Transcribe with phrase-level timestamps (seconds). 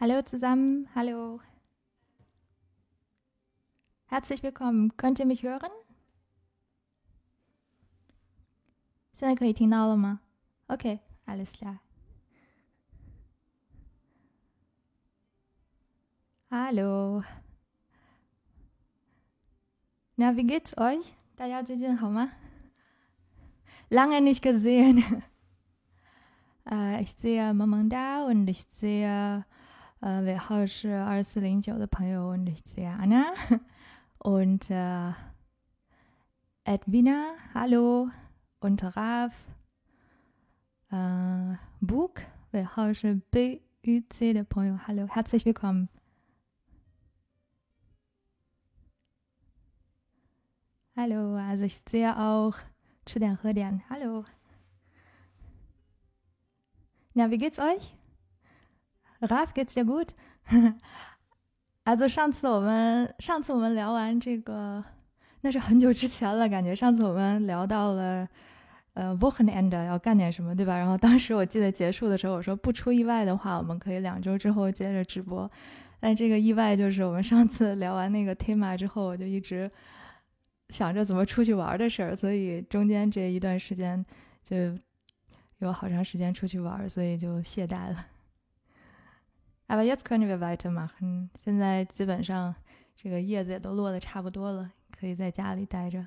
[0.00, 1.40] Hallo zusammen, hallo.
[4.06, 4.96] Herzlich willkommen.
[4.96, 5.70] Könnt ihr mich hören?
[9.12, 10.20] 现在可以听到了吗？
[10.66, 11.78] OK, alles klar.
[16.50, 17.22] Hallo.
[20.16, 21.04] Na, wie geht's euch?
[21.36, 22.32] 大家最近好吗？
[23.90, 25.22] Lange nicht gesehen.
[26.70, 29.44] äh, ich sehe Maman da und ich sehe
[30.00, 33.32] 呃，尾号是二四零九的朋友，und ich sehe Anna
[34.18, 35.12] und äh,
[36.64, 38.10] Edwina, hallo
[38.60, 39.48] und Raf,
[40.90, 45.88] äh, Bug, 尾号是 B U C 的朋友，hallo, herzlich willkommen.
[50.94, 52.56] Hallo, also ich sehe auch
[53.06, 54.24] 吃点喝点，hallo.
[57.14, 57.94] Na, wie geht's euch?
[59.21, 60.09] Ralf geht's dir gut?
[61.85, 64.83] also 上次我们上次我们聊完这个，
[65.41, 68.27] 那是很久之前了，感觉上次我们聊到了
[68.93, 70.77] 呃 Wochenende 要干点什么，对吧？
[70.77, 75.49] 然后当时我记得结束的时候，我说不出意外的话，我们可以两周之后接着直播。
[75.99, 79.69] 但这个意外就是我们上次聊完那个 tema 之后，我就一直
[80.69, 84.05] 想着怎么出去玩的事儿，所以中间这一段时间
[84.43, 84.55] 就
[85.59, 88.05] 有好长时间出去玩，所以就懈怠了。
[89.68, 91.30] Aber jetzt können wir weitermachen。
[91.34, 92.54] 现在基本上
[92.94, 96.06] 这个叶子也都落的差不多了，可以在家里待着。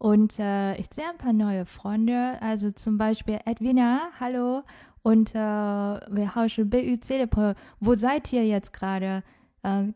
[0.00, 4.62] Und äh, ich sehe ein paar neue Freunde, also zum Beispiel Edwina, hallo,
[5.02, 9.22] und äh, wir haben schon BUC 的朋友，Wo seid ihr jetzt gerade？
[9.62, 9.94] 嗯、呃，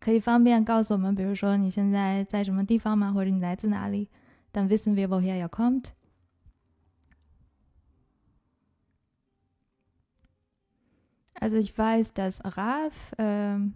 [0.00, 3.12] 可以方便告诉我们，比如说你现在在什么地方吗？
[3.12, 4.10] 或者你来自哪里
[4.53, 5.95] ？dann wissen wir, woher er kommt.
[11.39, 13.73] Also ich weiß, dass Raf ähm,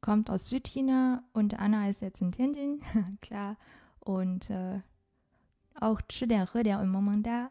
[0.00, 2.80] kommt aus Südchina und Anna ist jetzt in Tianjin,
[3.20, 3.56] klar.
[3.98, 4.80] Und äh,
[5.80, 7.50] auch Chidian, Hedian und Momong da.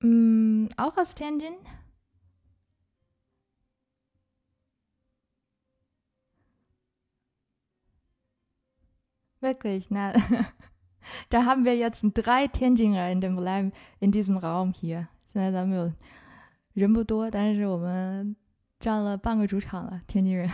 [0.00, 1.54] Mm, auch aus Tianjin.
[9.43, 10.13] Wirklich, na,
[11.29, 15.07] da haben wir jetzt drei Tianjiner in dem Leim, in diesem Raum hier.
[15.23, 15.93] 现在咱们有
[16.73, 18.35] 人不多，但是我们
[18.79, 20.49] 占了半个主场了，天津人。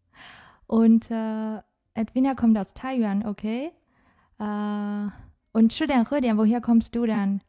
[0.67, 1.61] Und äh,
[1.93, 3.71] Edwina kommt aus Taiwan, okay?
[4.37, 5.09] Äh,
[5.53, 7.41] und 吃点喝点，woher kommst du denn?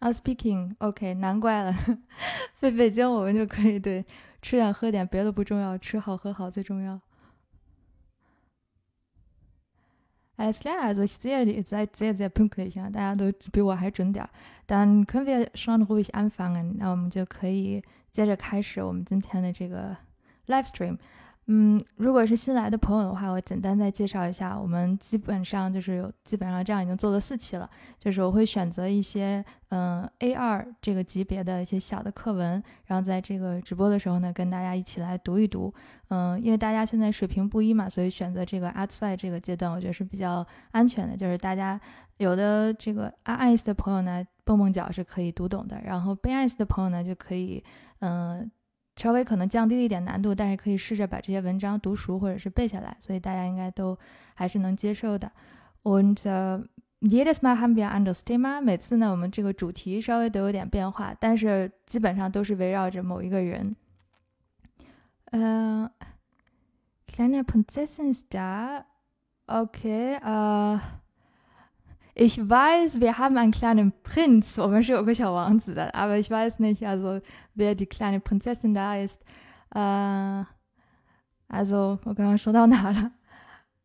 [0.00, 1.74] Ah, speaking, OK，难怪了，
[2.58, 4.02] 在北京我们就可以对
[4.40, 7.00] 吃点喝点，别的不重要，吃好喝好最重要。
[10.38, 12.90] Als klar, also ich sehe, ihr seid sehr, sehr pünktlich, ja.
[12.90, 14.30] 大家都比我还准点儿。
[14.66, 19.94] Dann können wir schon ruhig anfangen，那我们就可以接着开始我们今天的这个
[20.46, 20.96] livestream。
[21.52, 24.56] 嗯，如果是新来的朋友的话，我简单再介绍一下。
[24.56, 27.68] 我们基本上就是有，基本上这样已经做了四期了。
[27.98, 35.74] 就是我会选择一些，嗯，A 二这个级别的一些小的课文，然后在这个直播的时候呢，跟大家一起来读一读。
[36.10, 41.16] 嗯，因为大家现在水平不一嘛，所以选择这个 a t y 这个阶段，我觉得是比较安全的。
[41.16, 41.80] 就是大家
[42.18, 47.64] 有的这个 I S 的朋友呢，蹦蹦脚是可以读懂的，然后 B I S 的朋友呢，就可以，
[47.98, 48.48] 嗯。
[49.00, 53.98] 稍微可能降低了一点难度，但是可以试着把这些文章读熟或者是背下来，所以大家应该都
[54.34, 55.32] 还是能接受的。
[55.84, 56.18] Und
[57.00, 58.60] jedes Mal haben wir ein anderes Thema。
[58.60, 63.74] 每次呢，我们这个主题稍微都有点变化，但是基本上都是围绕着某一个人。
[65.32, 65.90] 嗯
[67.10, 68.84] ，kleine Prinzessin ist da。
[69.46, 70.99] Okay，呃。
[72.19, 74.57] Ich weiß, wir haben einen kleinen Prinz.
[74.61, 77.21] 我们是有个小王子的，aber ich weiß nicht, also
[77.55, 79.19] wer die kleine Prinzessin da ist.
[79.71, 80.45] Äh,
[81.49, 83.11] also 我刚刚说到哪了？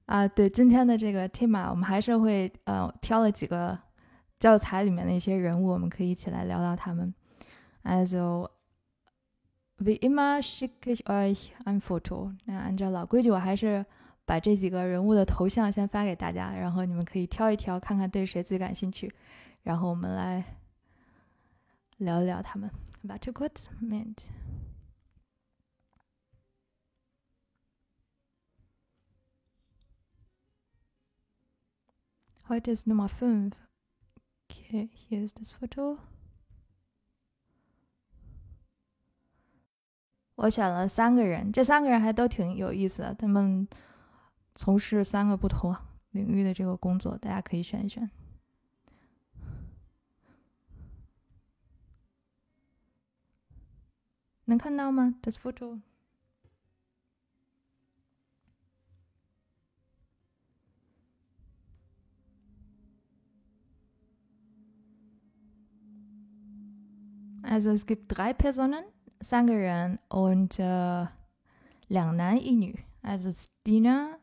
[0.07, 3.77] 啊，对，今天的这个 tema， 我们还是会呃挑了几个
[4.39, 7.13] 教材里面的一些人物，我们可以一起来聊聊他们。
[7.83, 8.49] Also
[9.79, 12.33] wie immer schicke ich euch ein Foto。
[12.45, 13.85] 那按照老规矩，我还是。
[14.26, 19.12] 把这几个人物的头像先发给大家，然后你们可以挑一挑，看看对谁最感兴趣，
[19.64, 20.44] 然后我们来
[21.98, 22.70] 聊一聊他们。
[23.08, 24.26] Warte kurz, Moment.
[32.48, 33.54] Heute ist Nummer 5.
[34.52, 36.00] Okay, hier ist das Foto.
[40.36, 43.68] 我选了三个人，这三个人还都挺有意思的，他们
[44.56, 45.76] 从事三个不同
[46.12, 48.10] 领域的这个工作，大家可以选一选。
[54.46, 55.82] 能看到吗？Das Foto。
[67.44, 68.86] Also es gibt drei Personen,
[69.22, 71.08] 三个人 und äh,
[71.88, 74.18] 两男一女，also Stina,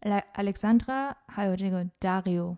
[0.00, 2.56] 来 Alexandra 还有这个 Dario。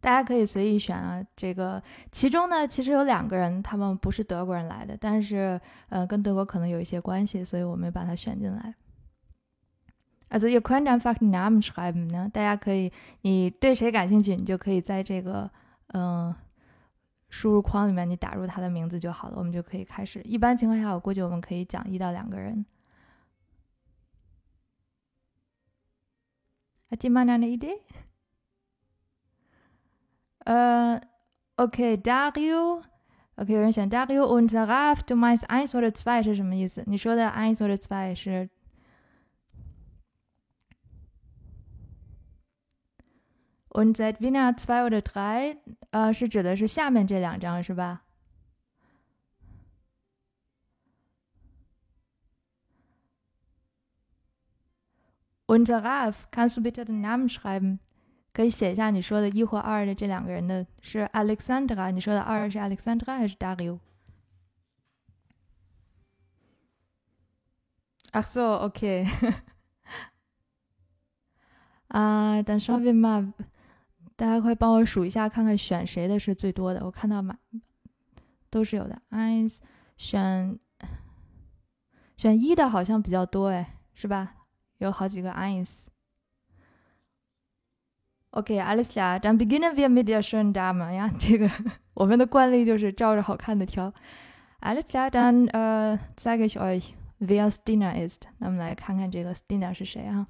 [0.00, 1.24] 大家可以随意选啊。
[1.34, 1.82] 这个
[2.12, 8.74] 其中呢，其实有两个人，他们不是德国人来的，但是呃，跟德国可能有一些关系，所以我没把它选进来。
[10.30, 12.92] Also ihr könnt einfach Namen schreiben 呢，大家可以，
[13.22, 15.50] 你对谁感兴趣，你就可以在这个
[15.94, 16.34] 嗯
[17.28, 20.20] 输入框里面你打入他的名字就好了，我们就可以开始。
[20.22, 22.64] 一般情况下，我估计我们可以讲一到两个人。
[26.90, 27.82] Hat jemand eine Idee?
[30.46, 31.00] Äh,
[31.56, 32.82] okay, Dario.
[33.36, 35.02] Okay, 有人选 Dario und Saraf.
[35.02, 36.82] Du meinst eins oder zwei 是什么意思？
[36.86, 38.48] 你说的 eins oder zwei 是
[43.77, 45.57] ？Und seit Wiener zwei oder drei，
[45.91, 48.01] 呃，是指的是下面这两张是吧？
[55.45, 57.79] Und Saraf, kannst du bitte den Namen schreiben?
[58.31, 63.79] 可以写一下你说的一或二的这两个人的是 Alexandra，你说的二是 Alexandra 还是 Dario？
[68.11, 69.05] 啊，so，OK。
[71.89, 73.33] 啊，等 稍微嘛，
[74.18, 76.84] 大家快帮我数一下，看看选谁的是最多的。
[76.84, 77.38] 我看到满
[78.50, 79.58] 都是有的，eins
[79.96, 80.58] 选
[82.16, 84.34] 选一的好像比较多哎，是吧？
[84.78, 85.86] 有好几个 eins。
[88.32, 89.20] Okay, alles klar.
[89.20, 90.90] Dann beginnen wir mit der schönen Dame.
[90.90, 91.48] Ja, 这个
[91.94, 93.94] 我们的惯例就是照着好看的挑。
[94.60, 98.22] Alles klar, dann äh, zeige ich euch, wer Stina ist.
[98.38, 100.26] 那我们来看看这个 Stina 是谁啊？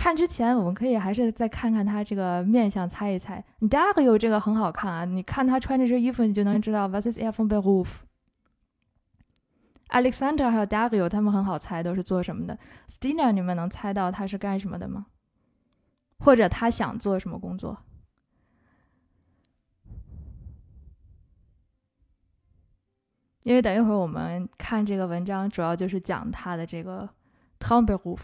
[0.00, 3.44] 看之前，我们可以还是再看看他这个面相，猜一猜。
[3.60, 7.98] Dario 这个很好看啊，你看他穿这身衣服，你就能知道 Was ist er von Beruf。
[9.90, 15.04] Alexander 还有 Dario 他们很好猜，都是做什么的？Stina 你们能猜到他是干什么的吗？
[16.18, 17.76] 或者他想做什么工作？
[23.42, 27.10] 因为等一会儿我们看这个文章，主要就是讲他的这个
[27.58, 28.20] Tomberuf。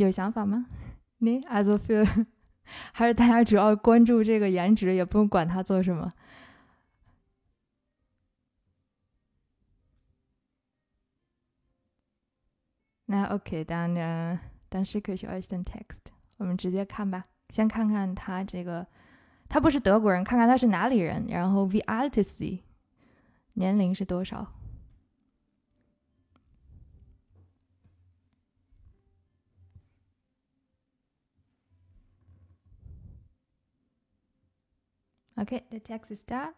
[0.00, 0.66] 有想法吗？
[1.18, 2.26] 你 as a für
[2.92, 6.08] 还是大家主要关注这个颜值，也不用管他做什么。
[13.06, 14.38] 那 OK，dann äh,
[14.70, 16.12] dann schicke ich euch den Text。
[16.36, 18.86] 我们直接看吧，先看看他这个，
[19.48, 22.62] 他不是德国人，看看他是哪里人，然后 V i t i s y
[23.54, 24.52] 年龄是多少
[35.40, 36.52] ？OK，the text is da。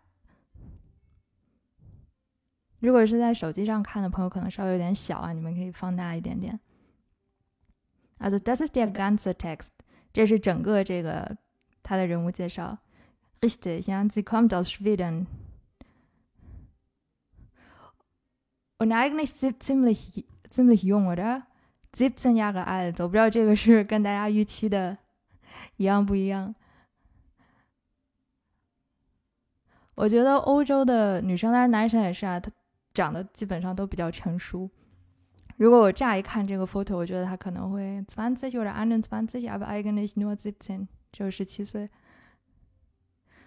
[2.80, 6.58] 如果是在手机上看的朋友，可能稍微有点小啊，你们可以放大一点点。
[8.18, 9.68] Also das ist der ganze Text，
[10.12, 11.36] 这是整个这个
[11.82, 12.78] 他的人物介绍。
[13.40, 15.26] Richtig, ja, sie kommt aus Schweden.
[18.78, 21.44] Und eigentlich ziemlich, ziemlich jung, oder?
[21.92, 23.00] 17 Jahre alt.
[23.02, 24.98] 我不知道这个是跟大家预期的
[25.76, 26.54] 一样不一样。
[30.02, 32.50] 我觉得欧洲的女生，当然男生也是啊，他
[32.92, 34.68] 长得基本上都比较成熟。
[35.59, 41.88] 如果我乍一看这个 photo，我觉得他可能会 twenty 或者 around twenty，也就是十七岁。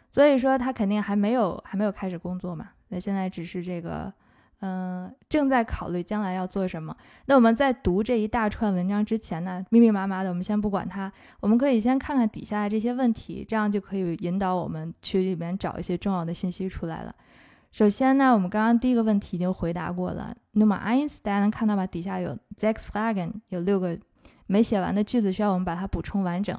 [0.09, 4.13] 所以说他肯定还没有还没有开始工作嘛，那现在只是这个，
[4.61, 6.95] 嗯，正在考虑将来要做什么。
[7.25, 17.13] 那我们在读这一大串文章之前呢，密密麻麻的，我们先不管它，我们可以先看看底下的这些问题，这样就可以引导我们去里面找一些重要的信息出来了。
[17.71, 20.33] 首先呢，我们刚刚第一个问题已经回答过了。
[20.53, 21.85] 那么，eins，大家能看到吧？
[21.85, 23.99] 底下有 sechs Fragen，有六个
[24.47, 26.57] 没写完的句子，需要我们把它补充完整。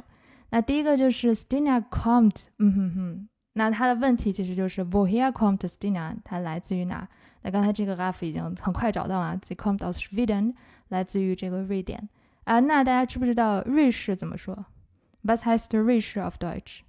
[0.50, 6.16] 那第一个就是 Stina kommt，嗯哼哼，那它的问题其实就是 Woher kommt Stina？
[6.22, 7.08] 它来自于哪？
[7.46, 10.56] 那刚才这个 Raf 已经很快找到了，Sie kommt aus Schweden，
[10.88, 12.08] 来自于这个瑞典
[12.42, 12.58] 啊。
[12.58, 14.66] 那大家知不知道瑞士怎么说
[15.22, 16.80] ？Was heißt 瑞士 auf Deutsch？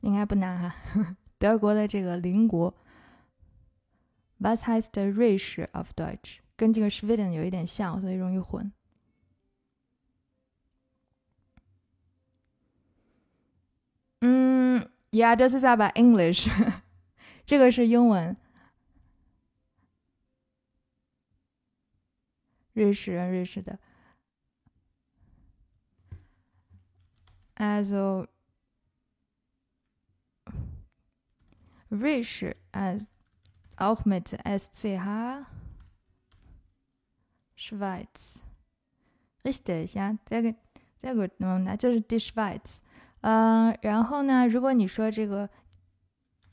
[0.00, 2.74] 应该不难哈，德国的这个邻国。
[4.40, 6.38] Was heißt 瑞士 auf Deutsch？
[6.56, 8.72] 跟这个 Schweden 有一点像，所以容易混。
[14.22, 16.48] 嗯，Yeah，das ist aber English，
[17.44, 18.36] 这个是英文。
[22.74, 23.78] 瑞士人，瑞士的。
[27.54, 28.26] Also
[31.88, 33.08] 瑞士 as
[33.76, 35.44] auch mit SCH
[37.54, 38.40] Schweiz.
[39.44, 40.56] Richtig, ja, sehr gut,
[40.98, 41.30] sehr gut.
[41.38, 42.80] 那就是 die Schweiz。
[43.20, 45.50] 呃，然后呢，如果你说这个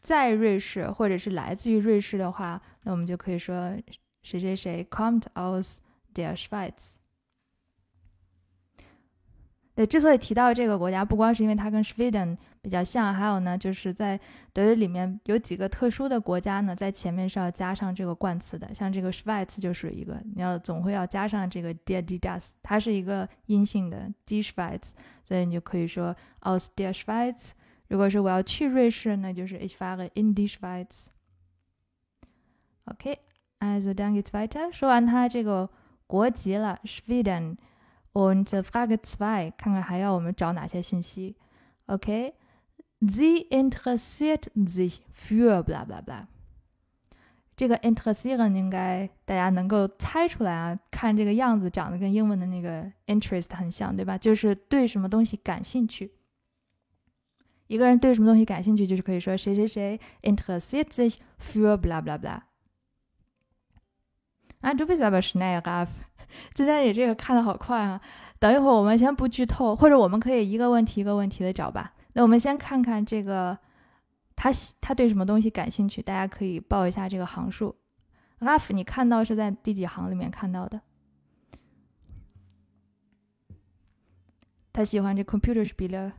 [0.01, 3.75] 在瑞士或者是来自于瑞士的话，那我们就可以说
[4.21, 5.77] 谁谁谁 kommt aus
[6.13, 6.95] der Schweiz。
[9.75, 14.19] 对，之所以提到这个国家，不光是因为它跟 Sweden 比较像，还有呢，就是在
[14.51, 24.91] 德语里面有几个特殊的国家呢，在前面是要加上这个冠词的，像这个 Schweiz 就是一个，你要总会要加上这个 der die das，它是一个阴性的 die Schweiz，
[25.23, 27.51] 所以你就可以说 aus der Schweiz。
[27.89, 31.07] 如果是我要去瑞士，那就是 ich fahre in die Schweiz。
[32.85, 34.71] OK，also dann geht's weiter。
[34.71, 35.69] 说完它这个
[36.07, 37.57] 国籍了，Sweden。
[38.11, 41.35] Und Frage 2, 看看还要我们找哪些信息
[41.85, 42.33] ？OK,
[43.01, 46.25] sie interessiert sich für bla bla bla。
[47.55, 54.17] 这个 interessieren 应该大家能够猜出来啊，看这个样子长得跟英文的那个 interest 很像，对吧？
[54.17, 56.11] 就是对什么东西感兴趣。
[57.69, 62.41] 一个人对什么东西感兴趣，就是可以说谁谁谁 interessiert sich für blah blah blah。
[64.61, 65.89] 啊，du bist aber schnell, Ralf。
[66.55, 68.01] 今天你这个看的好快啊！
[68.39, 71.93] 等一会儿我们先不剧透，或者我们可以一个问题一个问题的找吧。
[72.13, 73.59] 那我们先看看这个，
[74.35, 76.01] 他他对什么东西感兴趣？
[76.01, 77.75] 大家可以报一下这个行数。
[78.39, 80.81] 阿福，你看到是在第几行里面看到的？
[84.73, 86.13] 他喜欢这 computer s p i e l e r。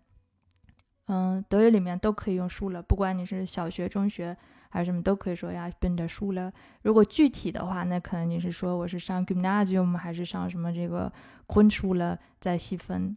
[1.05, 4.35] 嗯，德语里面都可以用书了，不管你是小学、中学
[4.75, 6.51] 还是什么，都可以说呀，奔着书了。
[6.82, 11.10] 如果具体的话，那可能你是说我是上 gymnasium 还是上什么这个
[11.48, 13.15] 昆书了，再细分。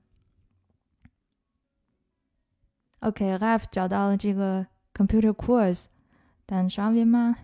[3.01, 4.69] OK，Ralph 找到了这个。
[4.95, 5.85] Computer course，
[6.45, 7.37] 但上面吗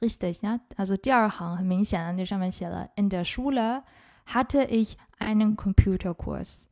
[0.00, 0.58] ？Richtig ja.
[0.74, 3.84] Also 第二行很明显的，那上面写了 In der Schule
[4.26, 6.64] hatte ich einen Computerkurs。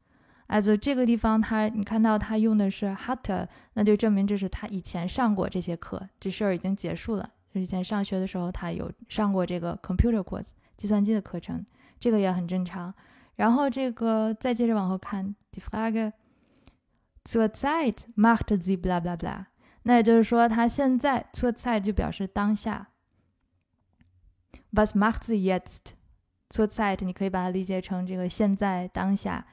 [0.49, 7.31] As 这个地方它，你看到它用的是 hatte，那就证明这是他以前上过这些课，这事儿已经结束了。
[7.53, 11.65] 以前上学的时候，他有上过这个 computer course，计算机的课程，
[11.99, 12.95] 这个也很正常。
[13.37, 16.13] 然后这个再接着往后看，die Frage。
[17.25, 19.47] Zurzeit macht sie bla bla bla，
[19.83, 22.89] 那也就是说，他现在 Zurzeit 就表示当下。
[24.71, 29.47] Was macht sie jetzt？Zurzeit 你可以把它理解成这个现在当下，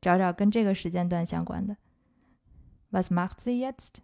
[0.00, 1.76] 找找跟这个时间段相关的。
[2.90, 4.00] Was macht sie jetzt？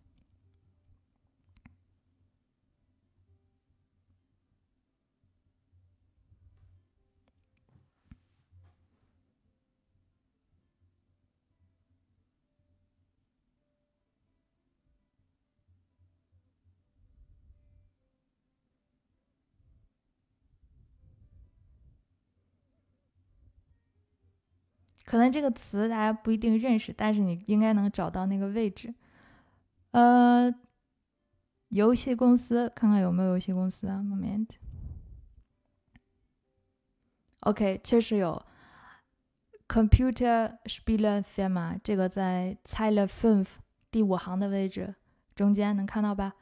[25.07, 28.93] 可能这个词大家不一定认识，但是你应该能找到那个位置。
[29.93, 30.55] 呃，
[31.69, 34.51] 游戏公司，看看有没有游戏公司啊？Moment。
[37.41, 38.45] OK，确实有。
[39.69, 43.55] Computer Spiele Firma，这个在 Zeile fünf
[43.91, 44.95] 第五行的位置
[45.35, 46.35] 中间，能看到吧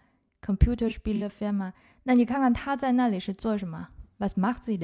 [0.42, 4.78] ？Computer Spiele Firma，那你看看他在那里是做什么？Was macht sie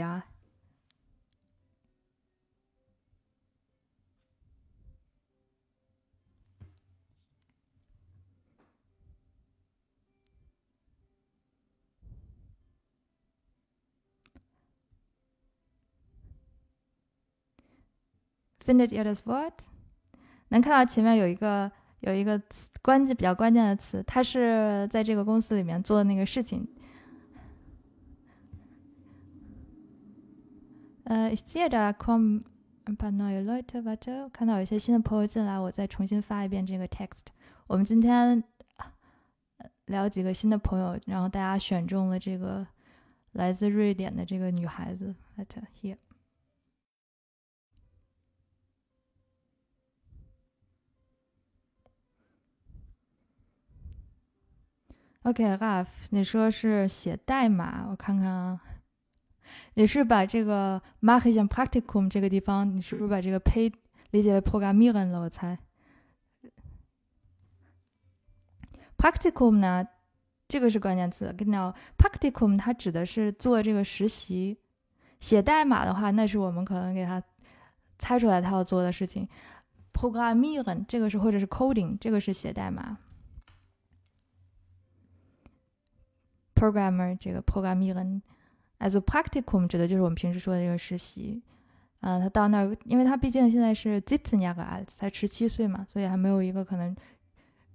[18.61, 19.67] da？Findet ihr das Wort？
[20.49, 21.71] 能看到前面有一个
[22.01, 22.41] 有一个
[22.83, 26.67] 关键比较关键的词，它是在这个公司里面做的那个事情。
[31.05, 32.45] 呃，ich sehe da kommen
[32.85, 33.83] ein paar neue Leute.
[33.83, 37.27] Warte，看到有些新的朋友进来，我再重新发一遍这个 text。
[37.67, 38.43] 我们今天
[39.87, 42.67] 聊几个新的朋友，然后大家选中了这个
[43.33, 45.15] 来自瑞典的这个女孩子。
[45.37, 45.63] Warte
[55.25, 58.61] OK，Ralph，你说是写代码，我看看啊。
[59.75, 63.71] 你是把这个 Marketing Practicum 这个地方，你是不是把这个 Pay
[64.13, 65.21] 理解为 “programmer” 了？
[65.21, 65.59] 我猜。
[68.97, 69.87] Practicum 呢，
[70.49, 71.35] 这个是关键词。
[71.37, 74.59] 跟你讲，Practicum 它指的是做这个实习。
[75.21, 77.23] 写代码的话，那是我们可能给他
[77.99, 79.29] 猜出来他要做的事情。
[79.93, 82.97] programmer 这个是或者是 Coding，这个是写代码。
[86.61, 91.43] Programmer 这个 Programmieren，as Practicum 指的就是我们平时说的这个实习。
[92.01, 96.97] 啊，他到那儿，因为他毕竟现在是 Zipsen 年个啊，才十七岁嘛，所以还没有一个可能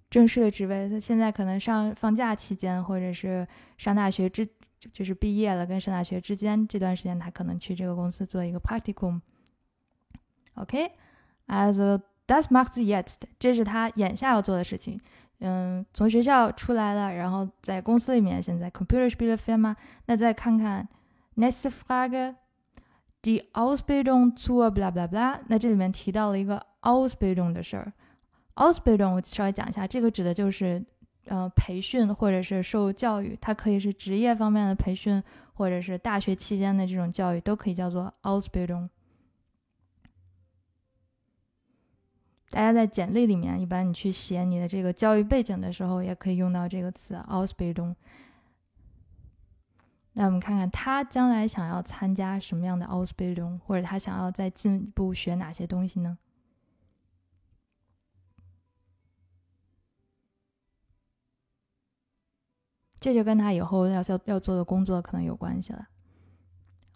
[0.10, 0.90] 正式的职位。
[0.90, 4.48] 他现在可能上放假期间，或者是上大学之，
[4.92, 9.22] 就是毕业了跟上大学之间这段时间，他可能去这个公司做一个 Practicum。
[10.56, 15.00] OK，as a das macht sie jetzt，这是他眼下要做的事情。
[15.40, 19.76] 嗯，从学校出来了，然后在公司里面，现在 Computer Spiele Firma。
[20.06, 20.88] 那再看看
[21.36, 25.40] Next Frage，die Ausbildung zur bla bla bla。
[25.48, 27.92] 那这里面提到了一个 Ausbildung 的事儿。
[28.56, 30.84] Ausbildung 我稍微讲一下，这个指的就是
[31.26, 35.22] 呃培训或者是受教育，它可以是职业方面的培训，
[35.54, 38.88] 或者是大学期间的这种教育，都可以叫做 Ausbildung。
[42.56, 47.94] 大家在简历里面，一般你去写你的这个教育背景的时候，也可以用到这个词 Ausbildung。
[50.14, 56.18] 那我们看看他将来想要参加什么样的 Ausbildung，或者他想要再进一步学哪些东西呢？
[63.02, 65.90] 这就跟他以后要要要做的工作可能有关系了。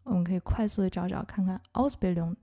[0.03, 2.37] 我们可以快速的找找看看 Ausbildung。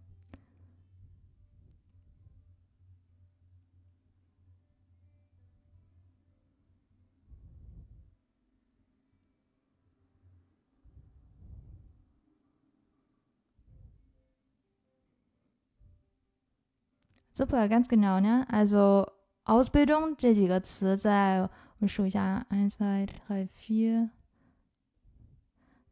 [17.37, 18.47] Super, ganz genau, ne?
[18.49, 19.13] Also
[19.45, 24.09] Ausbildung 这几个词在我们数一下，eins, zwei, drei, vier,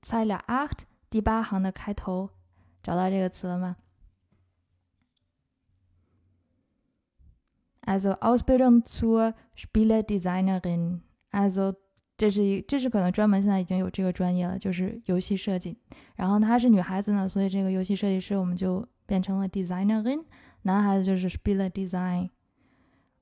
[0.00, 2.30] Zeile acht 第八行的开头，
[2.82, 3.76] 找到这个词了吗
[7.82, 11.00] ？Also Ausbildung zur Spieledesignerin.
[11.30, 11.74] Also
[12.16, 15.76] 这是一，这是可能专门现在已经有这个专业了，就是游戏设计。
[16.16, 20.24] 然后她是女孩子呢，所以这个游戏设计师我们就变成了 designerin。
[20.64, 22.28] 男孩子就是 Spiele Design，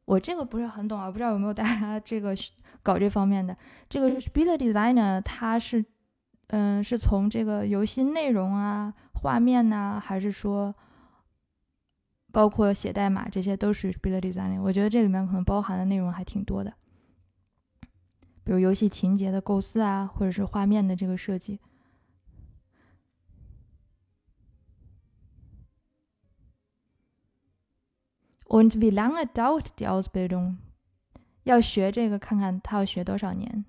[0.05, 2.35] 我这个不是很懂啊，不知道有没有大家这个
[2.83, 3.57] 搞这方面的。
[3.89, 5.85] 这个 Spiele Design 呢，它是，
[6.49, 10.75] 嗯，是从这个游戏内容啊、画面呐，还是说
[12.33, 14.61] 包括写代码，这些都是 Spiele Design。
[14.61, 16.73] 我觉得这里面可能包含的内容还挺多的，
[18.45, 21.61] 比如游戏情节的构思啊，或者是画面的这个设计。
[28.53, 30.59] Und wie lange dauert die Ausbildung？
[31.45, 33.65] 要学这个，看看他要学多少年。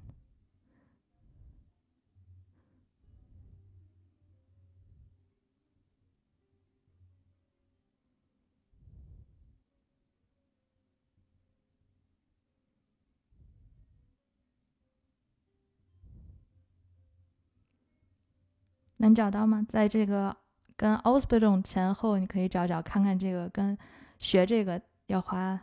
[18.97, 19.65] 能找到吗？
[19.69, 20.35] 在这个
[20.75, 23.77] 跟 Ausbildung 前后你可以找找看看这个跟
[24.23, 25.59] 学这个要花。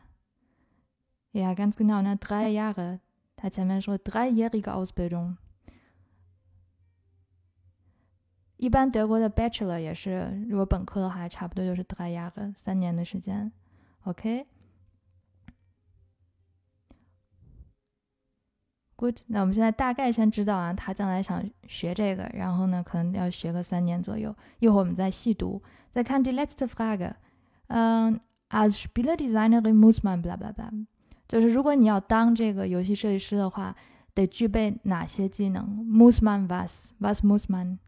[1.32, 2.14] Ja, ganz genau, ne?
[2.16, 3.00] Drei Jahre.
[3.34, 5.36] 他前面说 dreijährige Ausbildung。
[8.58, 13.50] 一般德国的 Bachelor 也是，如果本科的话，差不多就是 drei Jahre，三年的时间。
[14.02, 14.44] OK。
[18.96, 24.36] Good，那我们现在大概先知道啊，他将来想学这个，然后呢，可能要学个三年左右。
[24.58, 25.62] 一会儿我们再细读。
[25.90, 27.14] 再看 die letzte Frage，
[27.68, 28.20] 嗯
[28.50, 30.86] As Spieledesignerin muss man bla bla bla，
[31.28, 33.76] 就是如果你要当这个游戏设计师的话，
[34.12, 37.78] 得具备哪些技能？muss man was？was muss man？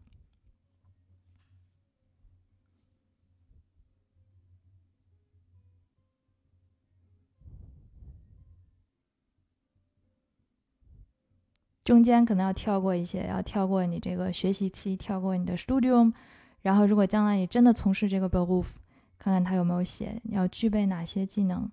[11.83, 16.13] 中间可能要跳过一些，要跳过你这个学习期，跳过你的 studium，
[16.61, 18.77] 然后如果将来你真的从事这个 beruf，
[19.23, 21.71] 看看他有没有写，你要具备哪些技能。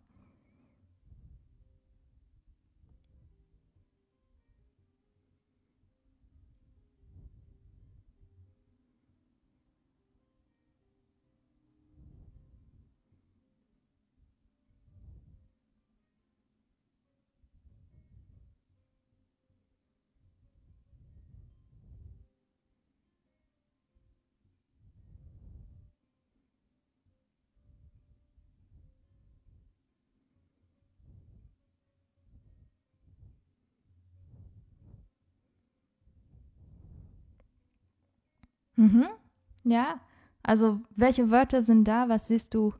[38.83, 39.07] 嗯哼
[39.64, 42.07] ，Yeah，Also welche Wörter sind da?
[42.07, 42.73] Was siehst du?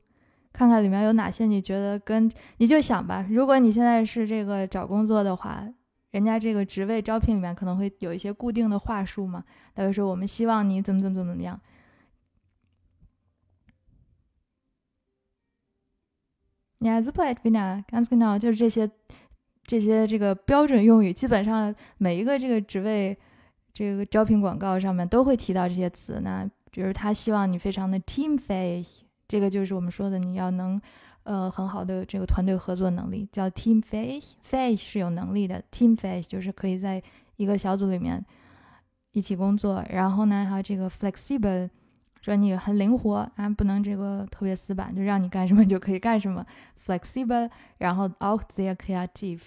[0.51, 3.27] 看看里面有哪些你觉得跟你就想吧。
[3.29, 5.69] 如果你现在是这个找工作的话，
[6.13, 9.45] 人家这个职位招聘里面可能会有一些固定的话术嘛。
[9.75, 11.61] 他会说我们希望你怎么怎么怎么怎么样。
[16.79, 17.85] Ja, super, Edwina.
[17.85, 18.91] Ganz genau，就是这些
[19.65, 23.19] 这些这个标准用语，基本上每一个这个职位。
[23.81, 30.79] 这个招聘广告上面都会提到这些词，那就是他希望你非常的 teamface，这个就是我们说的你要能，
[31.23, 34.33] 呃，很好的这个团队合作能力，叫 teamface。
[34.43, 37.03] face 是有能力的，teamface 就是可以在
[37.37, 38.23] 一个小组里面
[39.12, 41.71] 一起工作，然后呢还有这个 flexible，
[42.21, 46.45] 说你很灵活啊，不能这个特别死板，就让你干什么就可以干什么
[46.87, 49.45] ，flexible，然后 out there kreativ，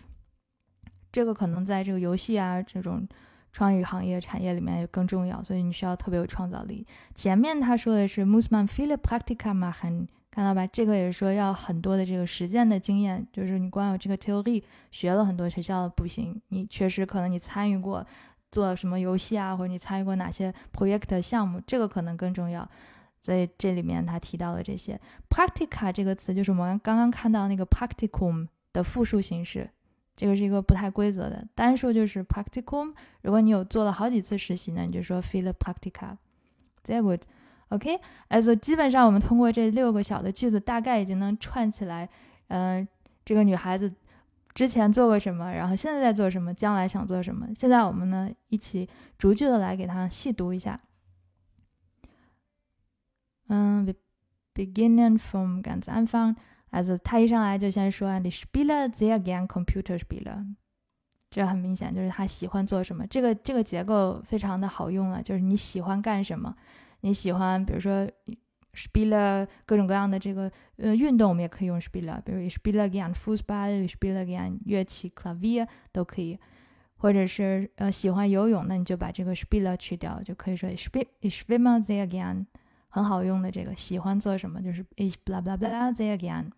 [1.11, 3.07] 这个可能在这个游戏啊这种。
[3.53, 6.85] 创意行业产业里面也更重要，所以你需要特别有创造力。
[7.15, 10.65] 前面他说的是 musman filip practica m a h n 看到吧？
[10.65, 18.03] 这个也是说要很多的这个实践的经验，就是你光有这个 theory 学了很多学校的不行，你确实可能你参与过
[18.51, 22.67] 做什么游戏啊，或者你参与过哪些 project 项目，这个可能更重要。
[23.21, 29.69] 所以这里面他提到了这些 practica 这个词，就是我们刚刚看到那个 practicum 的复数形式。
[30.15, 32.93] 这个是一个不太规则的，单数就是 practicum。
[33.21, 36.17] 如果你有做了好几次实习呢，你就说 feel practica。
[36.83, 37.21] Very good。
[37.69, 42.07] OK，哎，所以基本上我们通过这六个小的句子，大概已经能串起来。
[42.49, 42.87] 嗯，
[43.25, 43.91] 这个女孩子
[44.53, 47.47] 之前做过什么，然后现在在做什么，将来想做什么。
[47.55, 50.79] 现在我们呢，一起逐句的来给她细读一下。
[53.47, 53.91] 嗯
[54.53, 56.35] ，beginnen from ganz Anfang。
[56.73, 60.43] Also 他一上来就先说，Ich spiele sehr gern Computer Spieler，
[61.29, 63.05] 这很明显就是他喜欢做什么。
[63.05, 66.55] 这个这个结构非常的好用了，就是你喜欢干什么，
[67.01, 68.09] 你喜欢，比如说
[68.73, 76.39] spiele 各种各样的这个呃运动，我们也可以用 spiele，比如 Ich spiele gern Fußball，Ich spiele gern 乐器 Klavier 都可以，
[76.95, 82.47] 或者是呃喜欢游泳，那你就把这个 spiele 去掉，就可以说 Ich schwimme sehr gern，
[82.87, 86.49] 很好用的这个喜欢做什么就是 is blah blah blah t h e again。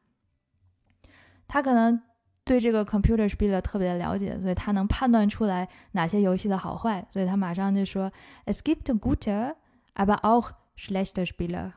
[1.47, 2.01] 他可能
[2.43, 8.11] 对这个 computer spiele 特别的了解，所以他能判断出来哪些游戏的好坏，所以他马上就说
[8.45, 9.55] ：Es gibt gute,
[9.95, 11.71] aber auch schlechter Spieler"，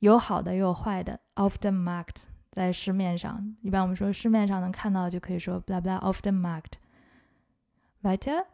[0.00, 1.20] 有好的也有坏的。
[1.36, 6.72] Auf dem Markt，在市面上，一般我们说市面上能看到就可以说 "Blah bla auf dem Markt。
[8.02, 8.44] Weiter，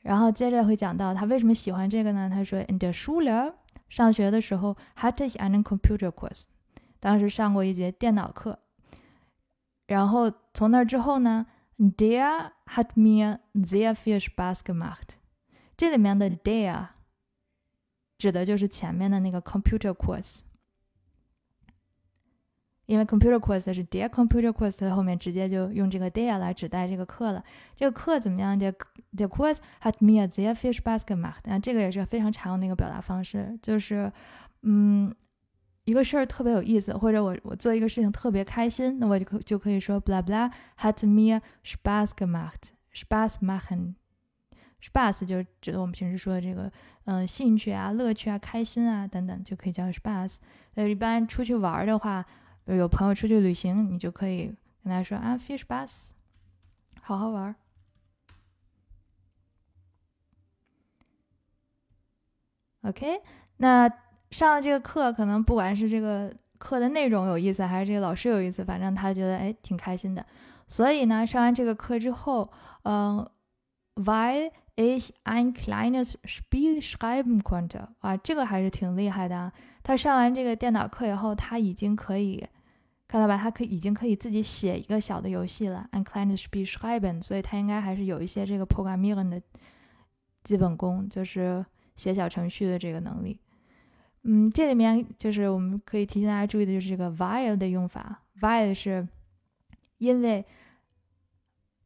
[0.00, 2.30] 然后接着会讲到他为什么喜欢这个呢？
[2.30, 3.54] 他说：In der Schule，
[3.88, 6.44] 上学的时候，hatte ich einen Computerkurs，
[7.00, 8.58] 当时上过一节电脑课。
[9.86, 11.46] 然后从那之后呢
[11.78, 15.16] ，der hat mir sehr viel Spaß gemacht。
[15.76, 16.88] 这里面的 der
[18.18, 20.40] 指的就是前面的那个 computer course，
[22.86, 27.44] 因为 computer course 是 der computer course 后面直接就用这个 der 来指代这个课了。
[27.76, 28.72] 这个课怎么样？der
[29.14, 31.42] der course hat mir sehr viel Spaß gemacht。
[31.44, 34.10] 啊，这个也是非常常用的一个表达方式，就是
[34.62, 35.14] 嗯
[35.86, 46.72] 一个事儿特别有意思，或者我我做一个事情特别开心，那我就可就可以说 blah blah hat mir Spaß gemacht，Spaß machen，Spaß 就指的我们平时说的这个，
[47.04, 50.38] 嗯，兴趣啊、乐趣啊、开心啊等等，就可以叫 Spaß。
[50.74, 52.26] 呃，一般出去玩的话，
[52.64, 54.46] 有朋友出去旅行，你就可以
[54.82, 56.06] 跟他说啊，viel Spaß，
[57.00, 57.54] 好好玩。
[62.82, 63.20] OK，
[63.58, 63.88] 那。
[64.30, 70.24] 上了这个课，可能不管是这个课的内容有意思，还是这个老师有意思，反正他觉得哎挺开心的。
[70.66, 72.50] 所以呢，上完这个课之后，
[72.82, 73.24] 嗯
[73.94, 79.52] ，weil ich ein kleines Spiel schreiben konnte，啊，这个还是挺厉害的啊。
[79.82, 82.44] 他上完这个电脑课以后，他已经可以
[83.06, 83.38] 看到吧？
[83.38, 85.88] 他可已经可以自己写一个小的游戏了。
[85.92, 89.40] ein kleines Spiel schreiben，所以他应该还是有一些这个 programming 的
[90.42, 93.38] 基本功，就是写小程序的这个能力。
[94.28, 98.24] 嗯，这里面就是我们可以提醒大家注意的，就是这个 while 的用法。
[98.40, 99.06] while 是
[99.98, 100.44] 因为，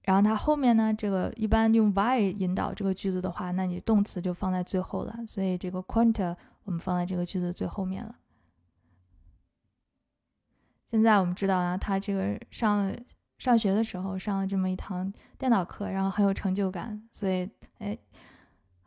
[0.05, 5.15] 然后它后面呢，这个一般用 while 引导这个句子的话，那你动词就放在最后了。
[5.29, 8.17] 所以这个 quant 我们放在这个句子最后面了。
[10.91, 12.97] 现在我们知道呢，他这个上了
[13.37, 17.47] 上学的时候上了这么一堂电脑课，然后很有成就感，所以
[17.81, 17.99] 哎。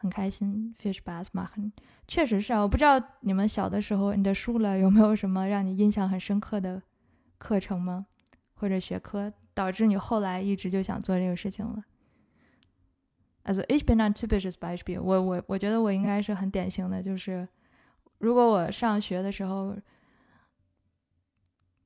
[0.04, 1.72] 很开心，fish bass machen，
[2.10, 2.60] 确实是啊。
[2.60, 6.82] 我不知道你们小的时候，你的书了有没有什么让你印象很深刻的
[7.38, 8.08] 课程吗？
[8.54, 11.86] 或者学科，导致你后来一直就想做这个事情了
[13.46, 15.02] ？As ich bin ein typisches Beispiel。
[15.02, 17.48] 我我我觉得我应该是很典型的，就是
[18.18, 19.78] 如果我上学的时候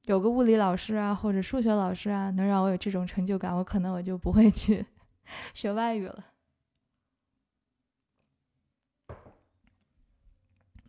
[0.06, 4.84] 有个物理老师啊，或者数学老师啊，能让我有这种成就感，我可能我就不会去
[5.54, 6.26] 学外语了。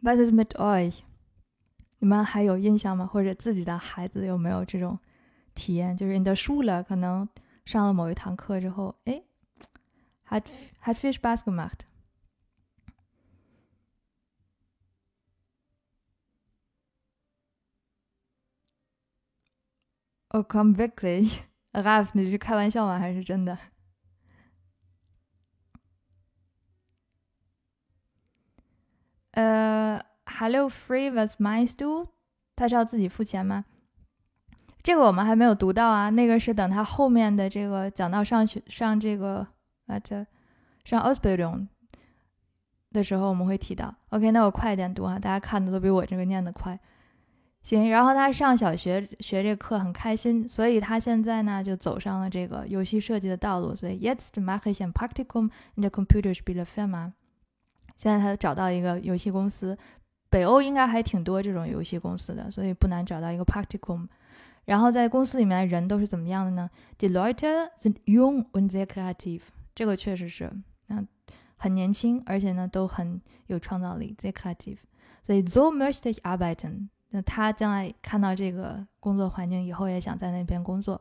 [0.00, 1.00] Was ist mit euch？
[1.98, 3.04] 你们还有印象吗？
[3.06, 4.98] 或者自己的孩子有没有这种
[5.54, 5.96] 体验？
[5.96, 7.28] 就是你的书了，可能
[7.64, 9.24] 上了某一堂课之后，哎
[10.28, 10.44] ，hat
[10.84, 11.80] hat viel Spaß gemacht。
[20.30, 21.40] Oh, komm wirklich,
[21.72, 22.98] Ralf，你是开玩笑吗？
[22.98, 23.58] 还是真的？
[29.32, 30.00] 呃
[30.38, 32.08] ，Hello Free was my stool？
[32.54, 33.64] 他是要自己付钱吗？
[34.82, 39.46] 这个我们还没有读到啊，那个是等他后面的这个讲到上学上这个
[39.86, 40.24] 啊这
[40.84, 41.66] 上 Ausbildung
[42.92, 43.94] 的时候我们会提到。
[44.10, 46.78] OK，那我快一点读啊，大家看的都比我这个念的快。
[47.60, 53.74] 行，然后他上小学学这课很开心，所以他现在呢就走上了这个游戏设计的道路。
[53.74, 57.12] 所以 Jetzt mache ich ein Praktikum in der Computerspielefirma。
[57.96, 59.76] 现在他找到一个游戏公司，
[60.30, 64.06] 北欧应该还挺多这种游戏公司的，所以不难找到一个 Practicum。
[64.64, 69.40] 然后在公司里面的人都是怎么样的呢？Die Leute sind jung und sehr kreativ。
[69.74, 70.52] 这个确实是，
[70.88, 71.08] 嗯，
[71.56, 74.76] 很年轻，而且呢都很有创造力，sehr kreativ。
[75.22, 76.88] 所以 so möchte ich arbeiten。
[77.10, 81.00] 那他将来看到这个工作环境以后，也想在那边工作。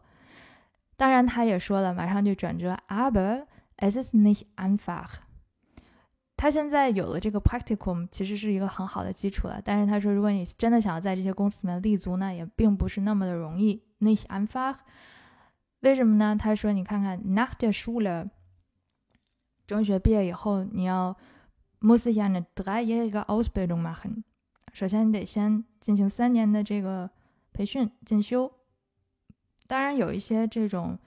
[0.96, 3.46] 当然，他也说了，马上就转折，aber
[3.78, 5.08] es ist nicht einfach。
[6.38, 9.60] 他现在有了这个 practicum，其实是一个很好的基础了。
[9.62, 13.84] 但是他说，如果你真的想要在这些公司里面立足呢，也并不是那么的容易。
[14.00, 14.76] Nicht einfach。
[15.80, 16.38] 为什么呢？
[16.40, 18.30] 他说，你看看，nach der Schule，
[19.66, 21.18] 中学毕业以后，你要
[21.82, 24.24] muss ich eine dreijährige Ausbildung machen。
[24.72, 27.10] 首先，你得先进行三年的这个
[27.52, 28.52] 培训进修。
[29.66, 31.00] 当然，有一些这种。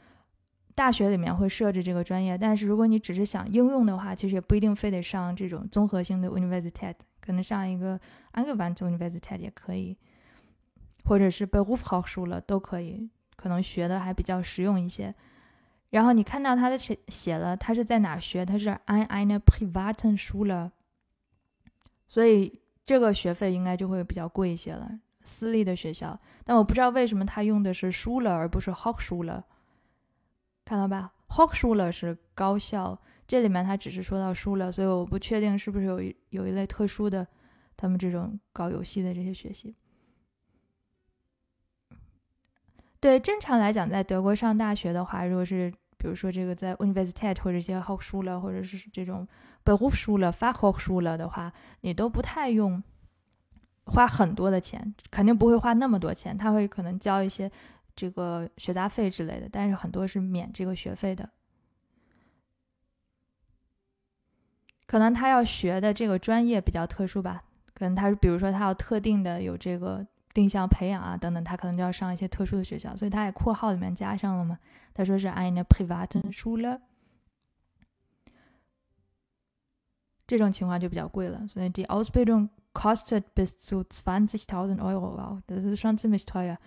[0.81, 9.95] 大学里面会设置这个专业，但是如果你只是想应用的话，其实也不一定非得上这种综合性的 university，可能上一个 a n g e w a n t university 也可以，
[11.05, 15.15] 或者是 Berufshochschule 都可以，可能学的还比较实用一些。
[15.91, 18.47] 然后你看到他的写写了，他是在哪学？
[18.47, 20.71] 他是 an eine privaten Schule，
[22.09, 26.19] 所以这个学费应该就会比较贵一些了，私立的学校。
[26.43, 29.43] 但我不知道为什么他用的是 Schule 而不是 Hochschule。
[30.71, 37.27] 看到吧，学书了是高校，这里面它只是说到书了，所以我不确定是不是有一有一类特殊的，
[37.77, 39.75] 他们这种搞游戏的这些学习。
[43.01, 49.27] 对，正常来讲，在德国上大学的话，如果是比如说这个在 Universität 或者一些 Hochschule 或者是这种
[49.65, 52.81] Berufsschule、Fachhochschule 的话，你都不太用
[53.87, 57.51] 花很多的钱，肯定不会花那么多钱，他会可能交一些。
[57.95, 61.31] 这个学杂费之类的，但是很多是免这个学费的。
[64.87, 74.59] 可能他要学的这个专业比较特殊吧，可能他是比如说他要特定的有这个定向培养啊等等，他可能就要上一些特殊的学校，所以他也括号里面加上了嘛。
[74.93, 76.81] 他说是 eine private Schule，
[80.27, 85.17] 这种情况就比较贵了，所以 die Ausbildung kostet bis zu 20.000 Euro.
[85.17, 86.59] Wow, das ist schon ziemlich teuer.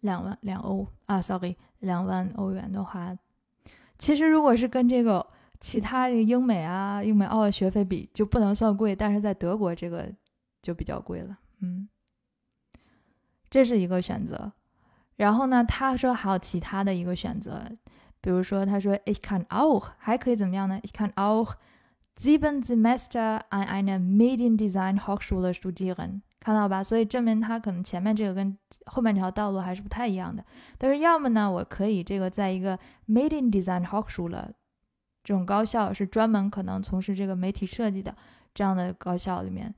[0.00, 3.16] 两万两欧啊，sorry，两万欧元的话，
[3.98, 5.26] 其实如果是跟这个
[5.60, 10.08] 其他这个英美啊、英美澳的学费比，就不能算贵，但是在德国这个
[10.62, 11.88] 就比较贵了，嗯，
[13.50, 14.52] 这是一个选择。
[15.16, 17.64] 然后呢，他说还有其他的一个选择，
[18.20, 21.54] 比如说他说 ich kann auch 还可以怎么样呢？ich kann auch
[22.16, 26.20] sieben Semester an einer Mediendesign Hochschule studieren。
[26.48, 28.56] 看到吧，所以证明他可能前面这个跟
[28.86, 30.42] 后面这条道路还是不太一样的。
[30.78, 34.30] 但是要么呢，我可以这个在一个 Medium Design Hochschule
[35.22, 38.16] 这种高校是专门可能从事这个媒体设计的
[38.54, 39.74] 这样的高校里面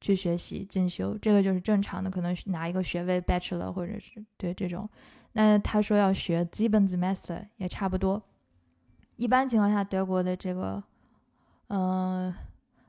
[0.00, 4.90] 去学习进修，这个就是正常的，可能拿一个学位 Bachelor 或者是对这种。
[5.34, 8.20] 那他说要学基本 Semester 也差不多。
[9.14, 10.82] 一般情况下，德国的这个
[11.68, 12.34] 嗯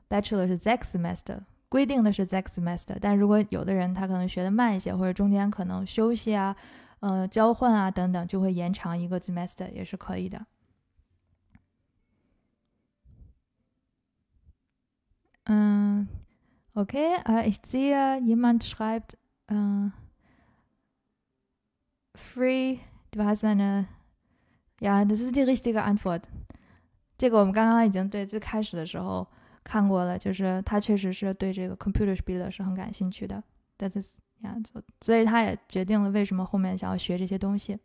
[0.08, 1.42] Bachelor 是 Six Semester。
[1.68, 6.56] 规定的是 six semester，但如果有的人他可能学的慢一些，或者中间可能休息啊、
[7.00, 10.46] 呃交换啊等等，就会延长一个 semester 也是可以的。
[15.44, 16.08] 嗯
[16.72, 19.16] ，OK 啊，ich sehe jemand schreibt,
[19.48, 19.90] äh,
[22.14, 23.86] free, du hast eine,
[24.80, 26.22] ja, das ist die richtige Antwort。
[27.18, 29.26] 这个我们刚刚已经对最开始的时候。
[29.64, 33.42] 看过了，就是他确实是对这个 computer speed 是很感兴趣的。
[33.78, 34.64] That's yeah，
[35.00, 37.78] 所以他也决定了为什么后面想要学这些东西。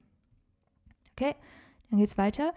[1.13, 2.53] OK，and it's better。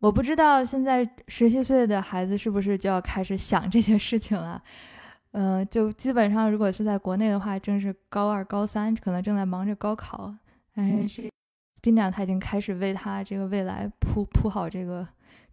[0.00, 4.62] 我不知道现在十七岁的孩子是不是就要开始想这些事情了。
[5.32, 10.34] 嗯，就基本上如果是在国内的话，正是高二、高三，可能正在忙着高考。
[10.72, 11.30] 但是
[11.82, 15.06] 金长他已经开始为他这个未来铺铺好这个。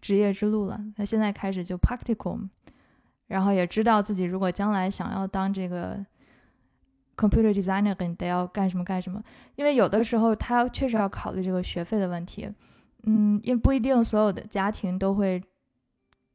[0.06, 2.48] 职业之路了，他现在开始就 practicum，
[3.26, 5.98] 然后也知道自己如果将来想要当这个
[7.18, 9.20] computer designer，得要干什么干什么。
[9.56, 12.48] 因为有的时候他确实要考虑这个学费的问题，
[13.08, 15.42] 嗯，因为不一定所有的家庭都会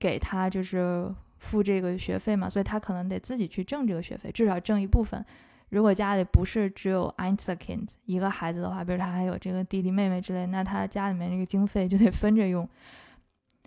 [0.01, 5.25] 给他就是付这个学费嘛，所以他可能得自己去挣这个学费，至少挣一部分。
[5.69, 12.69] 如果家里不是只有 ein Kind 一个孩子的话，比如他还有这个弟弟妹妹之类，那他家里面这个经费就得分着用。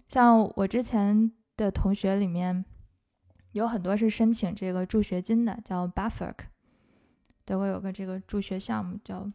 [0.07, 2.63] 像我之前的同学里面，
[3.53, 6.33] 有很多是申请这个助学金的，叫 BAföG。
[7.45, 9.29] 德国有个这个助学项目叫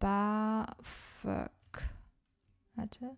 [0.00, 0.66] BAföG，
[2.74, 3.16] 啊这，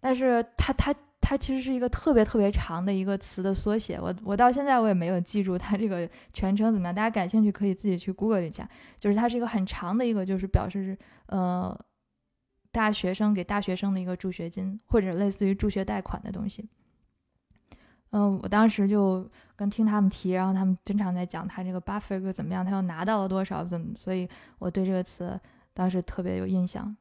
[0.00, 8.68] 但是它它它其实是一个特别特别长的一个词的缩写，我我到现在我也没有记住它这个全称怎么样，大家感兴趣可以自己去 Google 一下，
[9.00, 11.78] 就是它是一个很长的一个，就是表示是呃。
[12.76, 16.68] 大学生给大学生的一个助学金，或者类似于助学贷款的东西。
[18.10, 25.40] 嗯，我当时就跟听他们提，然后他们经常在讲他这个 buffer 怎么样，他又拿到了多少，怎么，所以我对这个词
[25.72, 26.94] 当时特别有印象。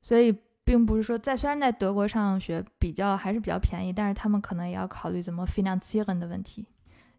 [0.00, 0.34] 所以
[0.64, 6.64] 并不是说在虽然在德国上学比较还是比较便宜，但是他们可能也要考虑怎么 finanzieren 的问题，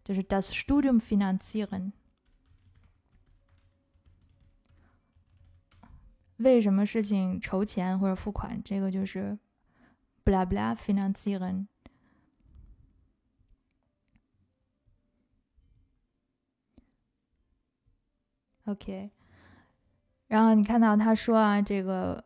[0.02, 1.92] 就是 das Studium finanzieren。
[6.42, 8.60] 为什么事情筹钱或者付款？
[8.64, 9.38] 这个就是
[10.24, 11.66] 不拉不拉 financieren。
[18.64, 19.10] OK，
[20.28, 22.24] 然后你看到他说啊，这个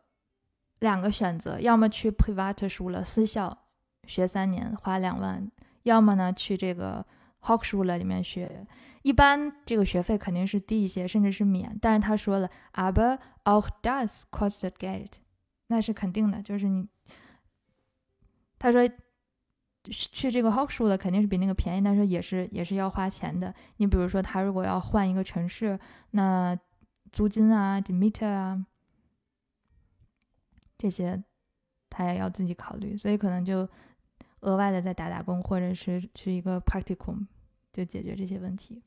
[0.79, 3.65] 两个选择，要么去 private school 私校
[4.05, 5.51] 学三年花两万，
[5.83, 7.05] 要么呢去这个
[7.41, 8.67] Hochschule 里面学。
[9.07, 11.79] 一般这个学费肯定是低一些，甚至是免。
[11.81, 15.11] 但是他说了，aber auch das kostet Geld，
[15.67, 16.41] 那是肯定的。
[16.41, 16.89] 就是你，
[18.59, 18.85] 他说
[19.85, 23.55] 去这个 Hochschule 肯定是比那个便宜，但是也是也是要花钱的。
[23.77, 25.79] 你比如说，他如果要换一个城市，
[26.11, 26.59] 那
[27.13, 28.65] 租金啊、d m e t e r 啊
[30.77, 31.23] 这些，
[31.89, 32.97] 他也要自己考虑。
[32.97, 33.69] 所以可能就
[34.41, 37.25] 额外的再打打工，或者是去一个 practicum，
[37.71, 38.83] 就解决这些问题。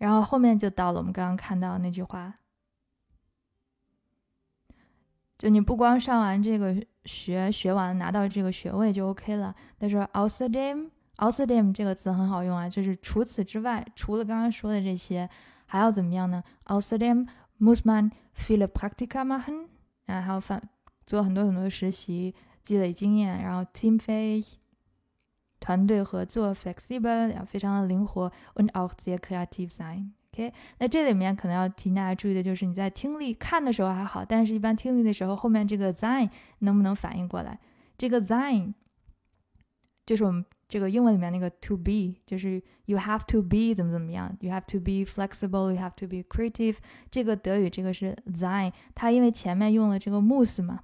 [0.00, 2.38] 然后后面就到了我们刚刚看到那句话，
[5.36, 6.74] 就你不光上完这个
[7.04, 9.54] 学，学完拿到这个学位就 OK 了。
[9.78, 15.28] 他说 “außerdem”，“außerdem” 这个词很好用啊，就是除此之外，除了刚刚说的这些，
[15.66, 17.28] 还要怎么样呢？“außerdem
[17.58, 19.68] muss man viele Praktika machen”，
[20.06, 20.66] 然后还要反
[21.06, 24.54] 做很多很多的实习，积累经验，然后 “teamfähig”。
[25.60, 30.10] 团队合作，flexibel，要非常的灵活，und auch sehr kreativ sein。
[30.32, 36.30] OK，那这里面可能要提大家注意的就是，你在听力看的时候还好，但是一般听力的时候，后面这个 sein
[36.60, 37.58] 能不能反应过来？
[37.98, 38.74] 这个 sein
[40.06, 46.22] 就是我们这个英文里面那个 to be，就是 you have to be 怎么怎么样，you have to be flexible，you have to be
[46.22, 46.76] creative。
[47.10, 50.80] 这个德语这个是 sein，它因为前面用了这个 muss 嘛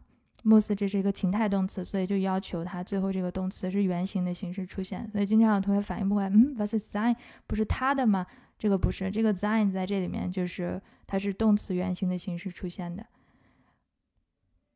[0.46, 5.10] most 这是一个情态动词，所以就要求它最后这个动词是原形的形式出现。
[5.10, 7.16] 所以经常有同学反应不过来，嗯，was sein
[7.46, 8.24] 不是他的吗？
[8.58, 13.04] 这个不是，这个 sein 在这里面就是它是动词原形的形式出现的。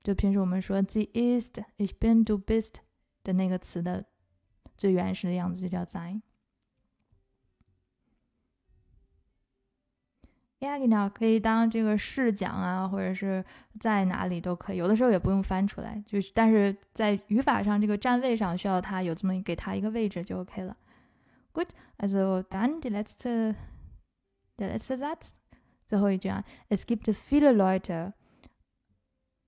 [0.03, 2.75] 就平时我们说 the ist，ich bin，du bist
[3.23, 4.05] 的那个词的
[4.77, 6.21] 最原始的样子就叫 sein。
[10.61, 13.45] 呀，你好，可以当这个试讲啊，或者是
[13.79, 20.77] 在哪里都可以，有的时候也不用翻出来，就是但是在语法上这个站位上需要它有这么给它一个位置就 OK 了。
[21.53, 23.55] Good，also dann die letzte
[24.59, 25.33] Der letzte Satz,
[25.87, 28.13] 最后一句啊，Es gibt viele Leute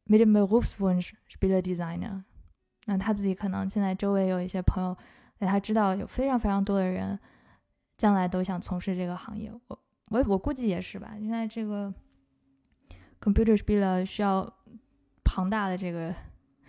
[0.06, 2.22] mit dem Berufswunsch, Spiele Designer.。
[2.86, 4.96] 那他自己可能现在周围有一些朋友，
[5.38, 7.18] 他知道有非常非常多的人
[7.98, 9.52] 将来都想从事这个行业。
[9.68, 9.78] 我
[10.12, 11.14] 我我估计也是吧。
[11.18, 11.92] 现在这个
[13.20, 14.52] computer spieler 需要
[15.24, 16.14] 庞大的这个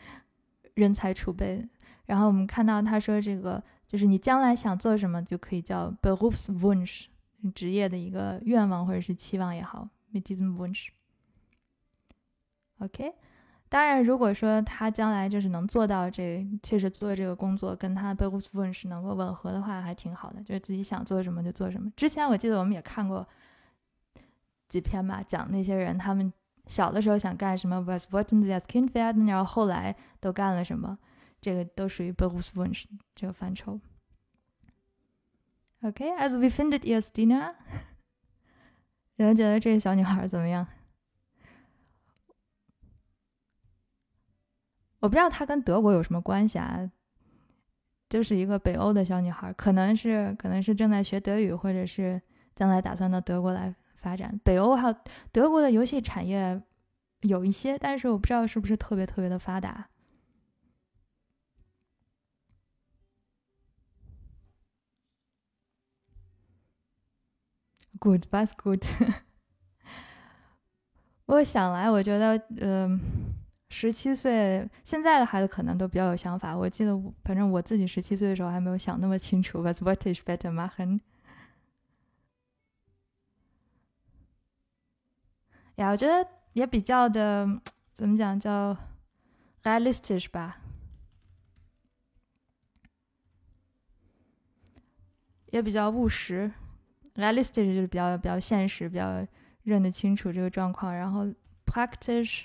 [0.76, 1.68] 人才储备。
[2.06, 7.08] 然后我们看到他说这个就是你将来想做什么就可以叫 Berufswunsch。
[7.52, 10.90] 职业的一个愿望或者是期望也好，mit diesem Wunsch。
[12.80, 13.14] OK，
[13.74, 20.44] 当然，如果说他将来就是能做到这，确实做这个工作跟他 Berufswunsch 能够吻合的话，还挺好的。
[20.44, 21.90] 就是自己想做什么就做什么。
[21.98, 23.28] 之前我记得我们也看过
[24.70, 26.32] 几篇吧，讲那些人他们
[26.68, 30.96] 小的时候想干什么，was wollten sie als Kind werden，然后后来都干了什么，
[31.42, 32.84] 这个都属于 Berufswunsch
[33.16, 33.80] 这个范畴。
[35.82, 37.56] Okay, as we findet ihr Stina?
[39.16, 40.68] 有人觉得这个小女孩怎么样？
[45.04, 46.90] 我不知道她跟德国有什么关系啊，
[48.08, 52.22] 就是一个北欧的小女孩，可能是可能是正在学德语，或者是
[52.56, 54.40] 将来打算到德国来发展。
[54.46, 54.96] 北欧还有
[55.34, 56.64] 德国的游戏产业
[57.24, 59.90] 有一些，但是我不知道是不是特别特别的发达。
[68.00, 68.86] Good, was good。
[71.26, 73.02] 我想来，我觉得，嗯，
[73.76, 76.56] 十七岁现在的孩子可能都比较有想法。
[76.56, 79.64] 我记得，反正我自己十七岁的时候还没有想那么清楚。
[79.64, 81.02] Was what is better m a h e n
[85.78, 87.48] 呀，我觉得也比较的，
[87.94, 88.78] 怎么讲叫
[89.64, 90.60] realistic 吧，
[95.48, 96.52] 也比较务实。
[97.16, 99.26] realistic 就是比较比较现实，比较
[99.64, 100.96] 认得清楚这个状况。
[100.96, 101.26] 然后
[101.66, 102.44] practice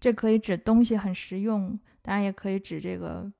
[0.00, 3.32] 这可以指东西很实用，当然也可以指这个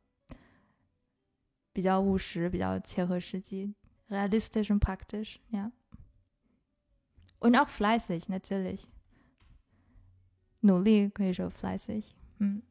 [1.72, 3.74] 比较务实、比较切合实际。
[4.08, 5.72] realistic und praktisch, ja.
[7.40, 8.84] Und auch fleißig, natürlich.
[10.60, 12.62] 努力可以说 fleißig，嗯。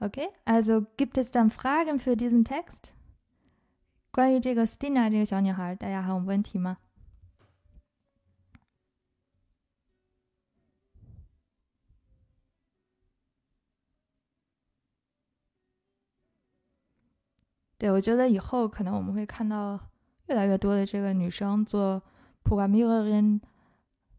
[0.00, 2.92] Okay, also gibt es dann Fragen für diesen Text?
[4.10, 6.78] 关于这个 Stina 这个小女孩，大家还有问题吗？
[17.79, 19.79] 对，我觉得以后可能我们会看到
[20.27, 22.03] 越来越多的这个女生做
[22.43, 23.39] programmerin、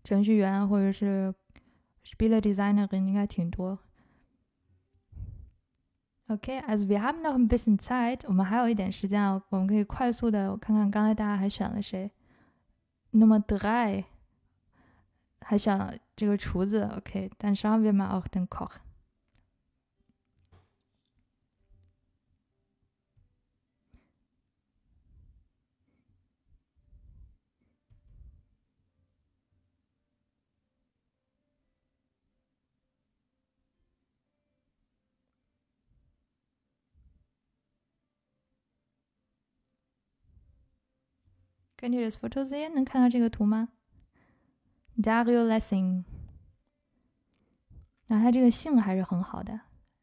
[0.03, 1.33] 程序员或者是
[2.03, 3.79] spiele designer 应该挺多。
[6.27, 8.21] Okay, also wir haben noch ein bisschen Zeit.
[8.27, 12.11] 我们还有一点时间啊，我们可以快速的我看看刚才大家还选了谁。
[13.11, 14.05] 那么 drei
[15.41, 16.89] 还选了这个厨子。
[16.97, 18.77] Okay, dann schauen wir mal auch den Koch.
[41.81, 42.75] Könnt ihr das Foto sehen?
[42.75, 43.71] 能看到这个图吗
[44.99, 46.05] ？Dario Lessing，
[48.09, 49.61] 那他这个姓还是很好的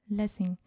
[0.09, 0.57] ，Lessing。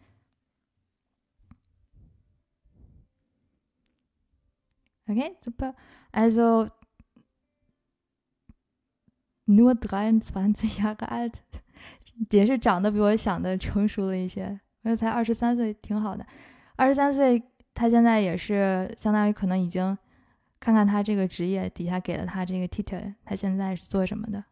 [5.05, 5.75] Okay, super.
[6.13, 6.69] Also
[9.45, 11.33] nur 23 Jahre alt.
[12.29, 14.61] 也是长得比我想的成熟了一些。
[14.83, 16.25] 我才二十三岁，挺好的。
[16.77, 17.43] 二十三岁，
[17.73, 19.97] 他现在也是相当于可能已经
[20.61, 24.45] 看看他这个职业底下给了他这个 title，他现在是做什么的？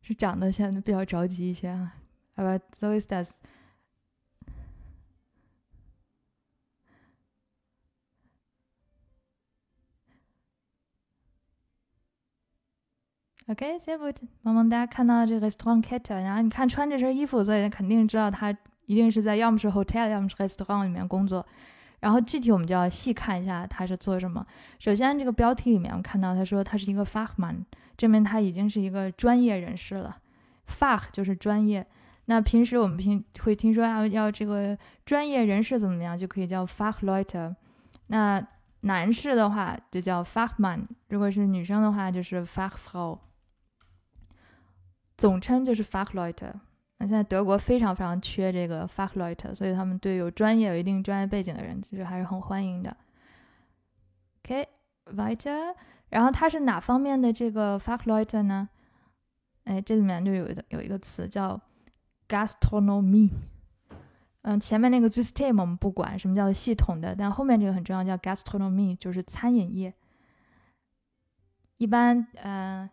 [0.00, 1.96] 是长得现在比较着急一些啊。
[2.36, 3.40] Aber so ist das.
[13.48, 14.14] OK，sehr gut。
[14.42, 21.46] 萌萌哒看到这个 Restaurantkette，然后你看穿这身衣服，所以肯定知道他一定是在要么是 hotel，要么是 restaurant 里面工作。
[22.00, 24.46] 然后具体我们就要细看一下他是做什么。
[24.78, 27.64] 首先这个标题里面我看到他说他是一个 fachman，
[27.96, 30.18] 证明他已经是一个专业人士了。
[30.68, 31.86] Fach 就是专业。
[32.26, 34.76] 那平时我们平会听说要要这个
[35.06, 37.54] 专业人士怎么样，就可以叫 Fachleute。
[38.08, 38.46] 那
[38.82, 43.18] 男士的话就叫 Fachmann，如果是女生的话就是 Fachfrau。
[45.18, 46.54] 总称就是 Fachleute。
[46.96, 52.96] 那现在德国非常非常缺这个 Fachleute，所以他们对有专业、有一定专业背景的人其实还是很欢迎的。
[54.42, 55.74] OK，weiter。
[56.08, 58.68] 然后他是哪方面的这个 Fachleute 呢？
[59.64, 61.60] 哎，这里面就有一有一个词叫
[62.26, 63.30] Gastronomie。
[64.42, 69.92] 嗯，前面那个 System 我们不管什么叫系统的，但后面这个很重要，叫 Gastronomie，就是餐饮业。
[71.76, 72.88] 一般，嗯，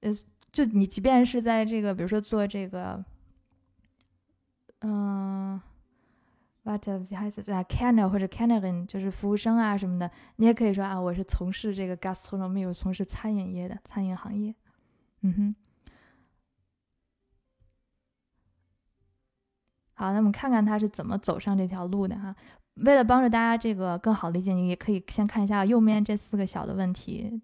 [0.00, 0.10] 呃，
[0.54, 3.04] 就你即便是在这个，比如说做这个。
[4.86, 5.60] 嗯
[6.62, 14.54] ，what 还是在 canner 或者 cannerin，就是服务生啊什么的，你也可以说啊，我是从事这个 gastronomy，从事餐饮业的餐饮行业。
[15.22, 15.54] 嗯哼。
[19.94, 22.36] 好，那我们看看他是怎么走上这条路的哈。
[22.74, 27.40] 为了帮助大家这个更好理解，你也可以先看一下右面这四个小的问题。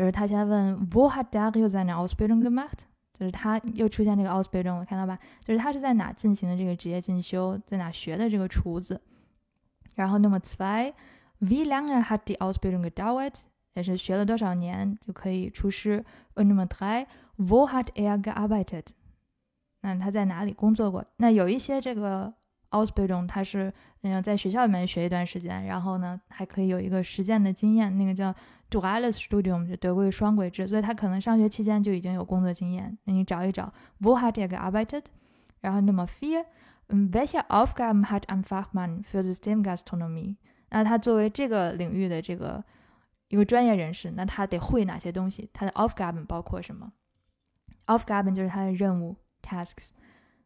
[0.00, 2.86] 比如他先问，Wo hat Dario seine Ausbildung gemacht？
[3.12, 5.18] 就是他又出现这个 Ausbildung，看到吧？
[5.44, 8.98] 就是他是在哪进行的这个职业进修，在哪学的这个厨子。
[9.96, 13.42] 然后 Nummer zwei，Wie lange hat die Ausbildung gedauert？
[13.74, 16.02] 也是学了多少年就可以厨师。
[16.34, 18.86] Und Nummer drei，Wo hat er gearbeitet？
[19.82, 21.04] 那他在哪里工作过？
[21.18, 22.32] 那有一些这个
[22.70, 23.70] Ausbildung，他是
[24.00, 28.34] 嗯在学校里面学一段时间，然后呢还可以有一个实践的经验，那个叫。
[28.70, 32.96] Duales Studium 就德国的双轨制，所以他可能上学期间就已经有工作经验。
[33.04, 35.06] 那你找一找，Wo hat er gearbeitet？
[35.60, 40.36] 然后 Nummer vier，Welche Aufgaben hat ein Fachmann für Systemgastronomie？
[40.70, 42.64] 那他作为这个领域的这个
[43.28, 45.50] 一个专业人士，那他得会哪些东西？
[45.52, 46.92] 他的 Aufgaben 包括什么
[47.86, 49.90] ？Aufgaben 就是他的任务 tasks。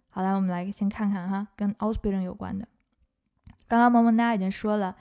[0.08, 2.66] 好了，我们来先看看哈，跟 Ausbildung 有关的。
[3.68, 4.96] 刚刚萌萌哒已经说了，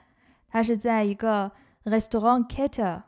[0.50, 1.52] 他是在一个
[1.86, 3.04] Restaurantkette。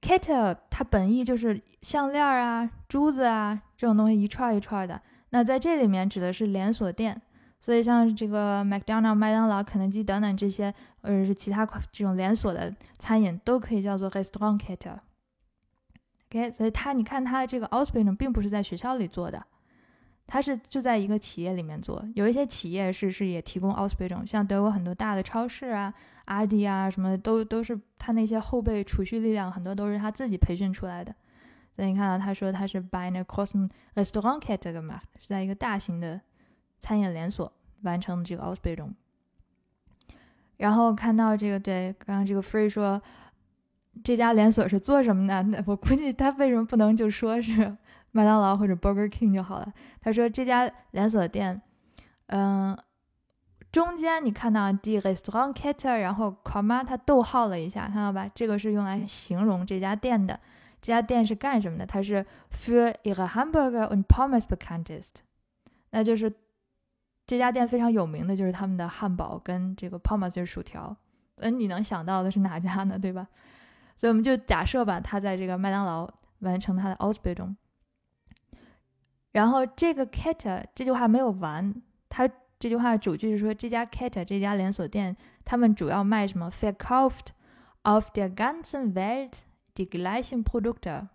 [0.00, 5.00] Kette 它本意就是项链啊、珠子啊这种东西一串一串的。
[5.28, 7.20] 那在这里面指的是连锁店，
[7.60, 14.98] 所以像这个 McDonald、麦当劳、肯德基等等这些，或者是其他这种连锁的餐饮，都可以叫做 Restaurantkette。
[16.28, 19.44] OK，所以它你看它的这个 Ausbildung 并不是在学校里做的，
[20.26, 22.04] 它是就在一个企业里面做。
[22.14, 25.92] 有一些企业是是也提供 Ausbildung，像德国很多大的超市啊。
[26.30, 31.12] 阿迪啊，什么都都是他那些后备储蓄力量，很多都是他自己培训出来的。
[31.74, 35.00] 所以你看到他说他是 by 那 Crossen Restaurantkette 干嘛？
[35.18, 36.20] 是在一个大型的
[36.78, 37.52] 餐饮连锁
[37.82, 38.92] 完成这个 Ausbildung。
[40.58, 43.02] 然后看到这个，对，刚刚这个 Free 说
[44.04, 45.42] 这家连锁是做什么的？
[45.42, 47.76] 那我估计他为什么不能就说是
[48.12, 49.72] 麦当劳或者 Burger King 就好了？
[50.00, 51.60] 他说这家连锁店，
[52.26, 52.78] 嗯。
[53.72, 58.28] 中间你看到 d e Restaurantkette，然后 comma 它逗号了一下，看到吧？
[58.34, 60.38] 这个是用来形容这家店的。
[60.82, 61.86] 这家店是干什么的？
[61.86, 65.18] 它是 für ihre Hamburger und Pommes bekannt ist。
[65.90, 66.32] 那就是
[67.24, 70.96] 这家店非常有名的就是他们的汉堡跟这个 Pommes 就是薯条。
[71.36, 72.98] 嗯，你能想到的是哪家呢？
[72.98, 73.28] 对吧？
[73.96, 76.10] 所以我们就假设吧，他在这个麦当劳
[76.40, 77.54] 完成他的 Ausbildung。
[79.30, 82.28] 然后这个 Kette 这句话没有完，他。
[82.60, 87.28] 这句话的主句是说，这家 Kette 这家连锁店，他们主要卖什么？Verkauft
[87.82, 89.38] auf der ganzen Welt
[89.74, 91.08] die gleichen Produkte。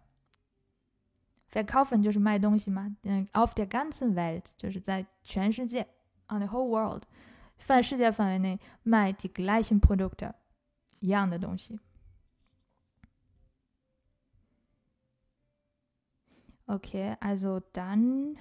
[1.51, 5.87] Verkaufen 就是卖东西嘛，嗯，auf der ganzen Welt 就是在全世界
[6.27, 7.03] ，on the whole world，
[7.59, 10.33] 泛世界范围内卖 die gleichen Produkte
[10.99, 11.79] 一样的东西。
[16.65, 18.35] Okay，also dann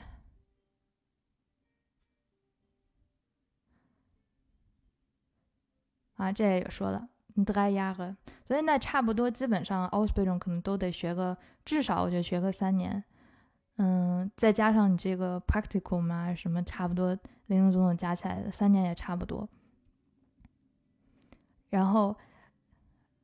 [6.16, 13.02] 啊，这也说了 drei Jahre，所以那差不多基本上 Ausbildung 可能都得学个至少我觉得学个三年，
[13.76, 17.12] 嗯，再加上你这个 practical 嘛，什么差不多
[17.46, 19.48] 零零总总加起来三年也差不多。
[21.70, 22.16] 然后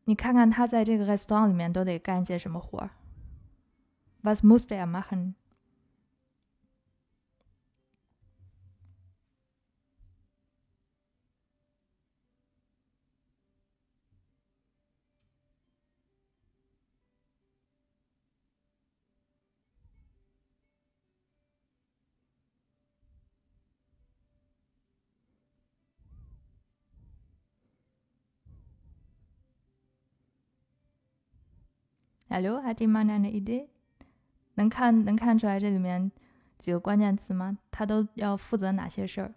[0.04, 2.90] 你看看他在这个 restaurant 里面都得干些什么活儿
[4.22, 4.86] ？Was musste er
[32.32, 33.66] Hello, hat jemand eine Idee？
[34.54, 36.12] 能看能看出来这里面
[36.60, 37.58] 几个关键词吗？
[37.72, 39.34] 他都要负责哪些事儿？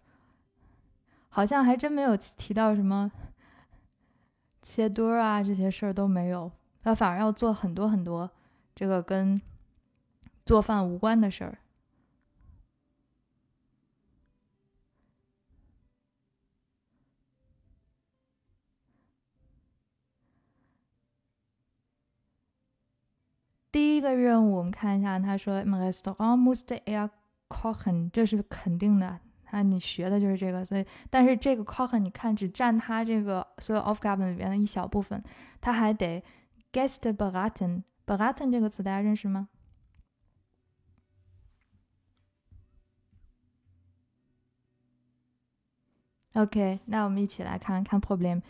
[1.29, 3.11] 好像还真没有提到什么
[4.61, 6.51] 切墩儿啊这些事儿都没有。
[6.83, 8.29] 他反而要做很多很多
[8.75, 9.41] 这个跟
[10.45, 11.57] 做饭无关的事儿。
[23.71, 27.10] 第一个任务，我们看一下，他说 m restaurant musste er
[27.49, 35.24] kochen，这是肯定的，他你学的就是这个，所以，但是这个 kochen，你看只占他这个所有 Aufgaben 里边的一小部分，
[35.62, 36.24] 他还得
[36.72, 39.49] guest beraten，beraten 这个词大家认识吗
[46.34, 48.41] ？OK，那我们一起来看看 problem，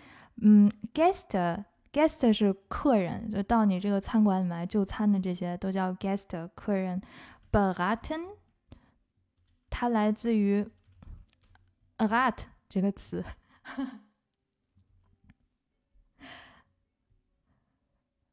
[0.41, 1.63] 嗯，guest。
[1.93, 6.99] Guest 是客人，就到你这个餐馆里面来就餐的这些都叫 guest 客人。
[7.51, 8.29] Beraten，
[9.69, 10.67] 它来自于
[11.99, 13.23] rat 这个词。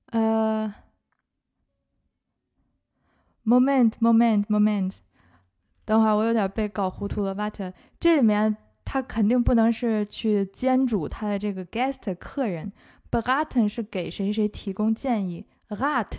[0.06, 0.74] 呃
[3.44, 4.98] ，moment，moment，moment，
[5.84, 7.34] 等会儿我有点被搞糊涂了。
[7.34, 8.56] But 这里面
[8.86, 12.72] 它肯定不能是去煎煮它的这个 guest 客人。
[13.10, 16.18] Braten 是给谁谁提供建议，Rat，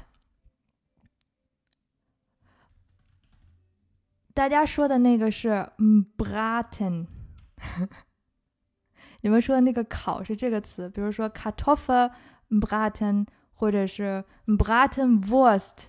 [4.34, 5.72] 大家说的那个是
[6.18, 7.08] Braten，
[9.22, 12.12] 你们说的那个烤是这个词，比如说 Kartoffel
[12.50, 15.86] Braten，或者是 Bratenwurst，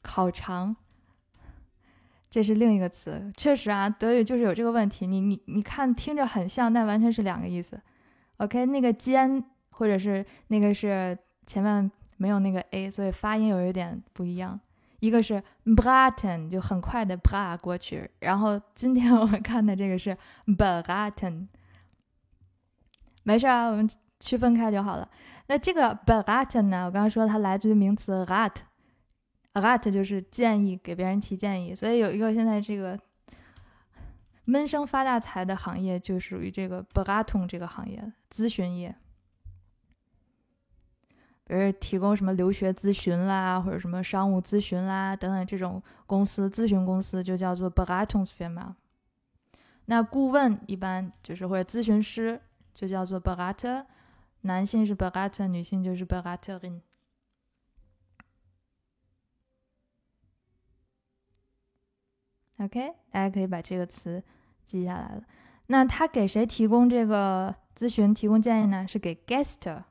[0.00, 0.76] 烤肠，
[2.30, 3.30] 这是另一个词。
[3.36, 7.82] 确实啊，德语就是有这个问题，你你你看听着很像，但完全是两个意思。
[8.38, 9.50] OK，那个煎。
[9.76, 11.16] 或者是那个是
[11.46, 14.58] 前面没有那个 a，所以发音有一点不一样。
[15.00, 20.16] 一个是 braten，就很快的 bra 过去，然后今天我们看的这个是
[20.46, 21.46] braten。
[23.22, 25.06] 没事啊，我们区分开就好了。
[25.48, 31.74] 那这个 braten 呢，我刚刚说它来自于名词 rat，rat 就是建议，给别人提建议。
[31.74, 32.98] 所以有一个现在这个
[34.46, 38.96] 闷声发大财的行业，就属于这个 b r a t o n 这个行业，咨询业。
[41.48, 48.74] 比如提供什么留学咨询啦，或者什么商务咨询啦等等，这种公司咨询公司就叫做 Beratungsfirma。
[49.84, 52.40] 那顾问一般就是或者咨询师
[52.74, 53.86] 就叫做 Berater，
[54.40, 56.80] 男性是 Berater，女性就是 Beraterin。
[62.58, 64.24] OK，大家可以把这个词
[64.64, 65.22] 记下来了。
[65.68, 68.84] 那他给谁提供这个咨询、提供建议呢？
[68.88, 69.84] 是给 Guest。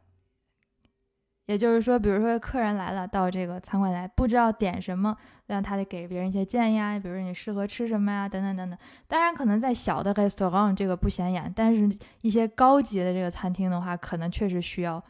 [1.47, 5.15] 也就是说，比如说客人来了，到这个餐馆来，不知道点什么，
[5.45, 8.79] 让他得给别人一些建议啊，比如说你适合吃什么呀，等等等等。
[9.07, 11.87] 当然，可能在小的 restaurant 这个不显眼，但是
[12.21, 15.03] 一些高级的这个餐厅的话，可能确实需要，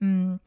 [0.00, 0.38] 嗯，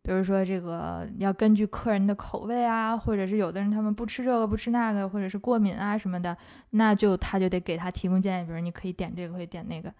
[0.00, 6.36] 比如说这个要根据客人的口味啊，或者是有的人他们不吃这个不吃那个，或者是过敏啊什么的，
[6.70, 9.92] 那就他就得给他提供建议，比如你可以点这个，可以点那个，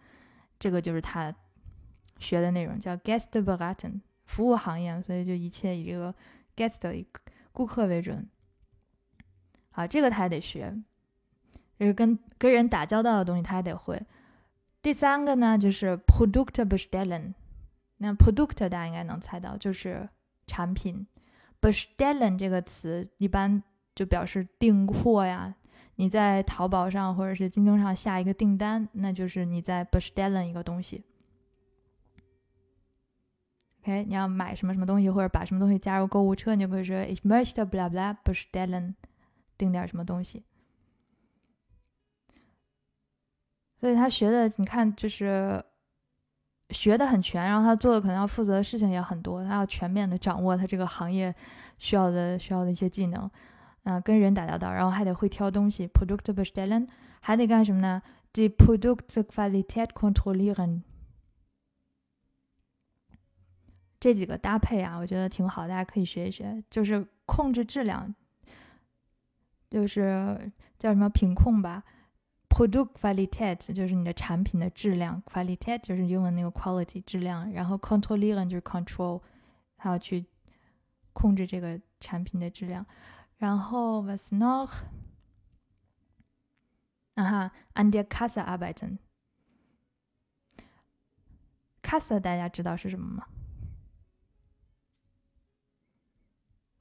[0.56, 1.34] 这个就是他
[2.20, 4.00] 学的内容，叫 guest beraten。
[4.24, 6.14] 服务行业，所以就一切以这个
[6.56, 7.06] guest
[7.52, 8.28] 顾客为准。
[9.70, 10.74] 好，这个他还得学，
[11.78, 14.00] 就是跟跟人打交道的东西，他还得会。
[14.80, 17.34] 第三个呢，就是 product bestellen。
[17.98, 20.08] 那 product 大家应该能猜到，就是
[20.46, 21.06] 产品。
[21.60, 23.62] bestellen 这个词一般
[23.94, 25.54] 就表示订货呀。
[25.96, 31.04] 你在淘宝上或者是京东上下一个订单，那就是你在 bestellen 一个东西。
[33.84, 38.94] OK，你要买什么什么东西，或者把什么东西加入购物车，你就可以说 Ich möchte bla bla bestellen，
[39.58, 40.42] 订点什么东西。
[43.78, 45.62] 所以他学的，你看就是
[46.70, 51.34] 学的很全，然后他做的可能要负责的事情也很多，他要全面的掌握他这个行业
[51.76, 53.30] 需要的需要的一些技能，
[53.82, 56.88] 啊，跟人打交道，然后还得会挑东西，Produkt bestellen，
[57.20, 58.00] 还得干什么呢
[58.32, 60.80] ？Die Produktqualität kontrollieren。
[64.04, 68.14] 这几个搭配啊，我觉得挺好，大家可以学一学，就是控制质量，
[69.70, 71.82] 就是叫什么品控吧。
[72.50, 79.22] Product quality 就是你的产品的质量，quality 就是英文那个 quality 质量，然后 controlling 就是 control，
[79.76, 80.26] 还要去
[81.14, 82.84] 控制这个产品的质量。
[83.38, 84.82] 然后 was noch？
[87.14, 88.98] 啊哈，an der Kasse arbeiten。
[91.80, 93.28] Kasse 大家知道是什么吗？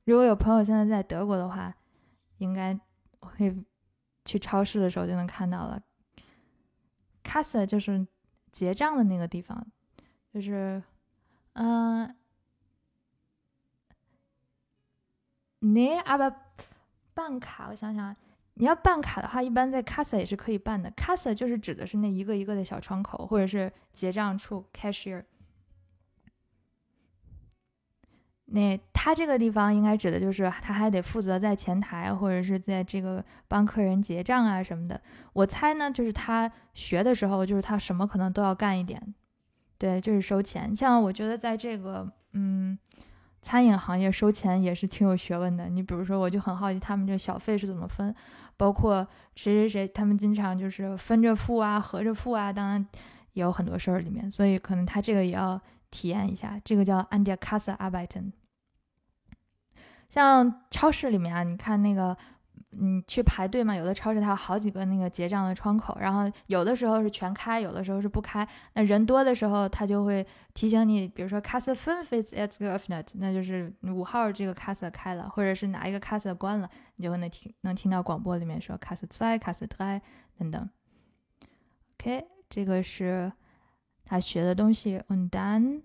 [0.05, 1.73] 如果有朋友现在在德国的话，
[2.37, 2.77] 应该
[3.19, 3.55] 会
[4.25, 5.81] 去超市的时候就能看到了。
[7.23, 8.05] Kasse 就是
[8.51, 9.65] 结账的那个地方，
[10.33, 10.83] 就是
[11.53, 12.13] 嗯，
[15.59, 16.35] 你阿不
[17.13, 17.69] 办卡？
[17.69, 18.13] 我想想，
[18.55, 20.91] 你要办卡的话，一般在 Kasse 也是可以办的。
[20.91, 25.23] Kasse 就是指的是那一个一个的小窗口，或者是结账处 cashier。
[28.45, 34.99] 那他这个地方应该指的就是他还得负责在前台或者是在这个帮客人结账啊什么的。
[35.31, 39.01] 我猜呢，就是他学的时候，就是他什么可能都要干一点。
[39.77, 40.75] 对，就是收钱。
[40.75, 42.77] 像我觉得在这个嗯
[43.41, 45.69] 餐饮行业收钱也是挺有学问的。
[45.69, 48.13] 你比如说，我就很好奇他们这小费是怎么分，
[48.57, 52.85] 包括谁谁谁，他们经常就是分着付啊，合着付啊，当然
[53.33, 55.59] 也有很多事儿里面，所以可能他这个也要。
[55.93, 58.31] 体验一下，这个叫 an der Kasse arbeiten。
[60.09, 62.17] 像超市里面啊，你看那个，
[62.71, 68.47] 你去排队嘛，有的超市它有好几个那个结账的窗口，然后有的时候是全开，有的时候是不开。
[68.73, 70.25] 那人多的时候，他就会
[70.55, 80.01] 提醒你，比如说 Kasse fünf ist jetzt geöffnet，那就是五号这个 Kasse 开了，或者是哪一个 Kasse 关了，你就会能听能听到广播里面说 Kasse zwei、Kasse drei
[80.37, 80.69] 等等。
[81.99, 83.31] OK，这个是。
[84.05, 85.81] 他学的东西，und dann，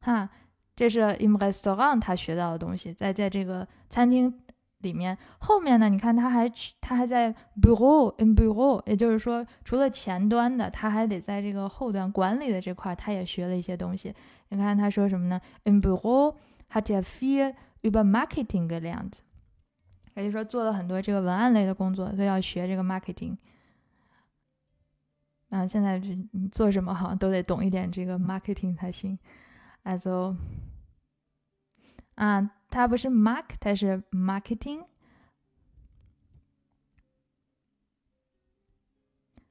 [0.00, 0.28] 哈，
[0.74, 4.42] 这是 im Restaurant 他学到的东西，在在这个餐厅
[4.78, 5.16] 里面。
[5.38, 14.14] 后面呢，你看他还去，他还在 bureau，in bureau，也就是说，除了前端的，他还得在这个后端管理的这块，他也学了一些东西。
[14.48, 16.36] 你看他说什么呢？in bureau
[16.70, 19.25] hat er viel über Marketing gelernt。
[20.16, 23.36] 也就是说，做了很多这个文案类的工作，所以要学这个 marketing。
[25.48, 29.18] 那现在是你做什么好像都得懂一点这个 marketing 才行。
[29.84, 30.34] Also，
[32.16, 34.86] 啊，它不是 mark，它是 marketing，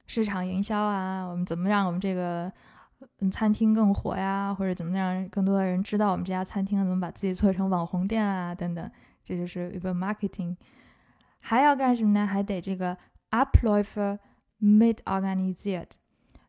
[0.06, 2.52] 市场营销啊，我们怎么让我们这个
[3.20, 8.90] 嗯餐厅更火呀，或者怎么让更多的人知道我们这家餐厅，怎么把自己做成网红店啊，等等。
[9.26, 10.54] 这就是一个 marketing，
[11.40, 12.24] 还要干什么呢？
[12.24, 12.96] 还得这个
[13.32, 14.20] Abläufe
[14.60, 15.90] mit organisiert。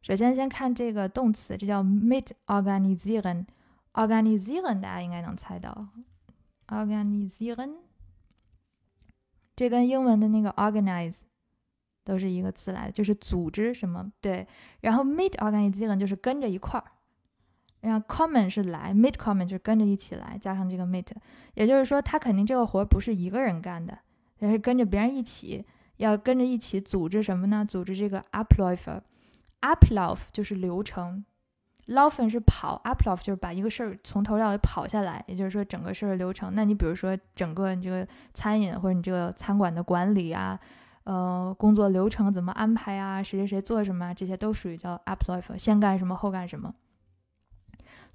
[0.04, 3.48] 首先，先看这个动词，这叫 mit organisieren。
[3.94, 5.88] organisieren 大家应该能猜到
[6.68, 7.78] ，organisieren，
[9.56, 11.22] 这跟英文的那个 organize
[12.04, 14.12] 都是一个词来的，就是组织什么。
[14.22, 14.48] 对，
[14.82, 16.92] 然后 mit organisieren 就是跟着一块儿。
[17.82, 21.08] 然后 common 是来，meet common 就是跟着一起来，加上这个 meet，
[21.54, 23.98] 也就是说他肯定这个活不是一个人干的，
[24.40, 25.66] 而是跟着别人一起，
[25.98, 27.64] 要跟着一起组织什么呢？
[27.64, 31.24] 组织这个 uploaf，uploaf 就是流程
[31.88, 36.54] ，Laufen 是跑，uploaf 就是把一个事儿从头到尾跑下来，也就是说整个事儿的流程。
[36.56, 40.60] 那你比如说整个你这个餐饮或者你这个餐馆的管理啊，
[41.04, 46.74] 呃，工作流程怎么安排啊，谁谁谁做什么啊，这些都属于叫 uploaf，先干什么后干什么。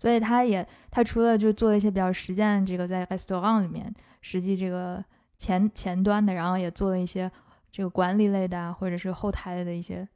[0.02, 5.04] 所以他也，他除了就做了一些比较实践这个在 restaurant 里面实际这个
[5.38, 7.30] 前前端的，然后也做了一些
[7.70, 10.08] 这个管理类的啊，或者是后台的一些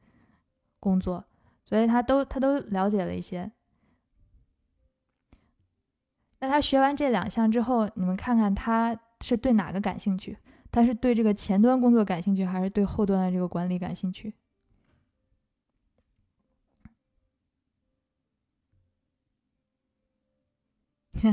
[0.81, 1.25] 工作，
[1.65, 3.53] 所以他都他都了解了一些。
[6.41, 10.37] 那他学完这两项之后，你们看看他是对哪个感兴趣？
[10.73, 14.35] 他是对这个前端工作感兴趣，还是对后端的这个管理感兴趣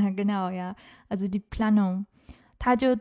[0.00, 0.74] ？genau ja,
[1.08, 2.04] also die Planung，
[2.58, 2.96] 他就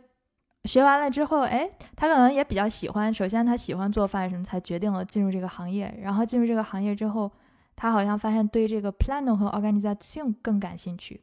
[0.65, 3.13] 学完了之后，哎，他可能也比较喜欢。
[3.13, 5.93] 首先，他喜欢做饭什么，才决定了进入这个行业。
[6.01, 7.31] 然后进入这个行业之后，
[7.75, 11.21] 他好像发现对这个 Planung 和 organization 更感兴趣。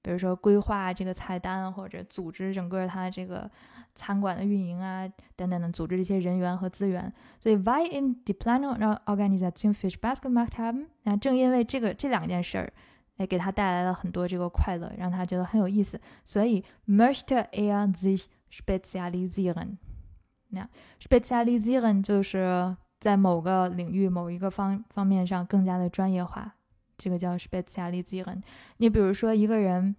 [0.00, 3.50] 比如说规划这个菜单，或者组织整个它这个
[3.94, 5.06] 餐馆的运营啊，
[5.36, 7.12] 等等的，组织这些人员和资源。
[7.40, 12.72] 所以，why in die Planung und Organisation viel Spaß gemacht haben，那正因为这个这两件事儿，
[13.18, 19.76] 哎，给他带来了很多这个快乐，让他觉得很有意思，所以 möchte er sich spezialisieren。
[20.48, 20.66] 那
[20.98, 26.54] spezialisieren 就是在某个领域、某一个方方面上更加的专业化。
[26.96, 28.42] 这个叫 specialisieren。
[28.78, 29.94] 你比如说一个人，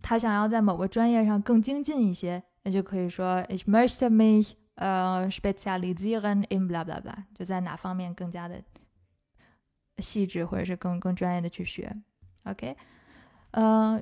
[0.00, 4.42] 他想要在某个专业上更精进一些，那就可以说 ich möchte me
[4.76, 8.62] 呃 spezialisieren in blah blah blah，就在哪方面更加的
[9.98, 11.94] 细致或者是更更专业的去学。
[12.44, 12.76] OK，
[13.52, 14.00] 呃，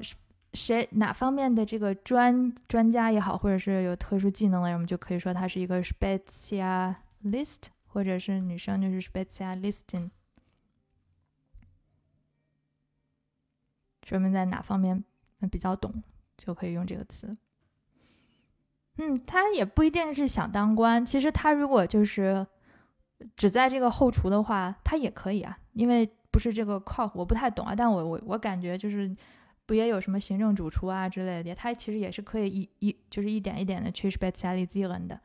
[0.54, 10.10] 谁哪方面的这个专专家也好，或者是有特殊技能的人，我们就可以说他是一个 specialist，或者是女生就是 specialistin。
[14.06, 15.04] 说明在哪方面
[15.50, 16.02] 比较懂，
[16.36, 17.36] 就可以用这个词。
[18.96, 22.46] 嗯，他也不一定是想当官，其实他如果就是
[23.36, 29.14] 只在这个后厨的话，他也可以啊，因为不是这个靠，我不太懂啊，但我我我感觉就是
[29.66, 35.20] 不也有什么行政主厨啊之类的，他其实也是可以一一就是一点一点的去 specialize 的，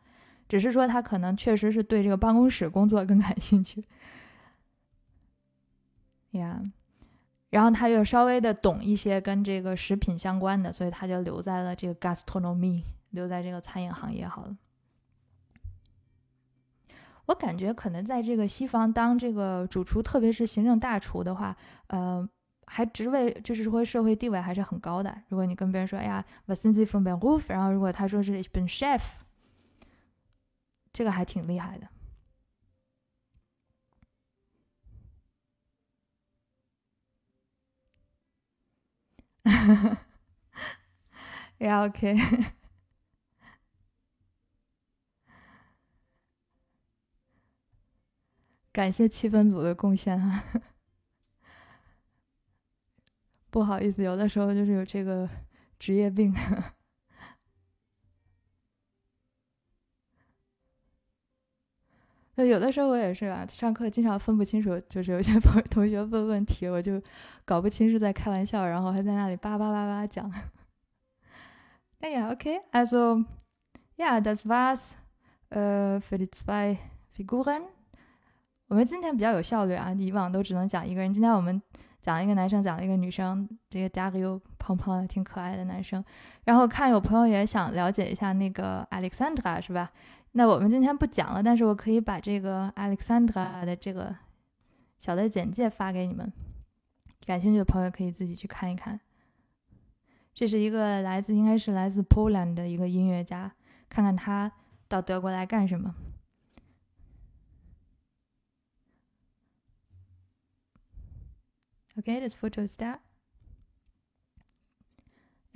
[0.48, 3.84] 只是说他可能确实是对这个办公室工作更感兴趣，
[6.32, 6.62] 呀。
[7.52, 14.58] 然后他又稍微的懂一些跟这个食品相关的，所以他就留在了这个 gastronomy，留在这个餐饮行业好了。
[17.28, 21.56] 我感觉可能在这个西方当这个主厨，特别是行政大厨的话，
[21.88, 22.28] 呃，
[22.68, 25.24] 还职位就是说社会地位还是很高的。
[25.30, 27.46] 如果你跟别人说，哎呀，was sind Sie von Beruf？
[27.50, 29.02] 然后如果他说是 ich bin Chef，
[30.94, 31.88] 这个还挺厉害的。
[41.60, 42.16] 呀，OK，
[48.76, 50.44] 感谢气氛组的贡献哈。
[53.50, 55.30] 不好意思，有的时候就是有这个
[55.80, 56.36] 职业病。
[62.36, 67.02] 那有的时候我也是啊，上课经常分不清楚，就是有些朋同学问问题，我就
[67.46, 70.30] 搞不清是在开玩笑，然后还在那里叭叭叭叭讲。
[72.02, 73.24] 哎呀，OK，also
[73.96, 74.96] ja，das war's，
[75.48, 76.78] 呃，für die zwei
[77.16, 77.68] Figuren。
[78.68, 81.62] 我们今天比较有效率啊，以往都只能讲一个人，今天我们
[82.02, 86.04] 讲了一个男生，讲了一个女生，这个 W 胖胖的，挺可爱的男生。
[86.46, 89.92] 然后看有朋友也想了解一下那个 Alexandra，是吧？
[90.32, 94.16] 那我们今天不讲了，但是我可以把这个 Alexandra 的这个
[94.98, 96.34] 小的简介发给你们，
[97.26, 99.00] 感兴趣的朋友可以自己去看一看。
[100.34, 103.54] 这是一个来自，应该是来自 Poland 的一个音乐家，
[103.88, 104.52] 看看他
[104.88, 105.94] 到德国来干什么。
[111.98, 113.00] OK，this photo is that。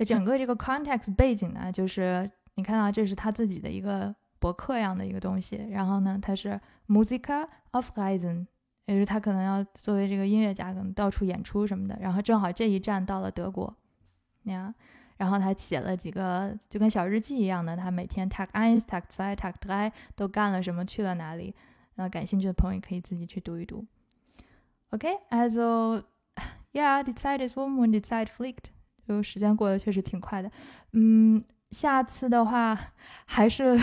[0.04, 4.14] 整个这个 context 背景呢，就是你看到这是他自己的一个。
[4.40, 8.46] 博客一样的一个东西，然后呢，他是 Musica of Reisen，
[8.86, 11.98] 也就是他可能要作为这个音乐家，可能到处演出什么的。
[12.00, 13.76] 然后正好这一站到了德国，
[14.44, 14.74] 那样，
[15.18, 21.54] 然后他写了几个就跟小日记一样的，他每天 Tag eins, Tag zwei, Tag drei 都干了什么，去了哪里。
[21.96, 23.84] 那感兴趣的朋友可以自己去读一读。
[24.88, 26.02] OK，also
[26.73, 28.71] yeah，die Zeit ist um und die Zeit fliegt，
[29.07, 30.51] 就时间过得确实挺快的。
[30.91, 32.93] 嗯，下次的话
[33.25, 33.79] 还是。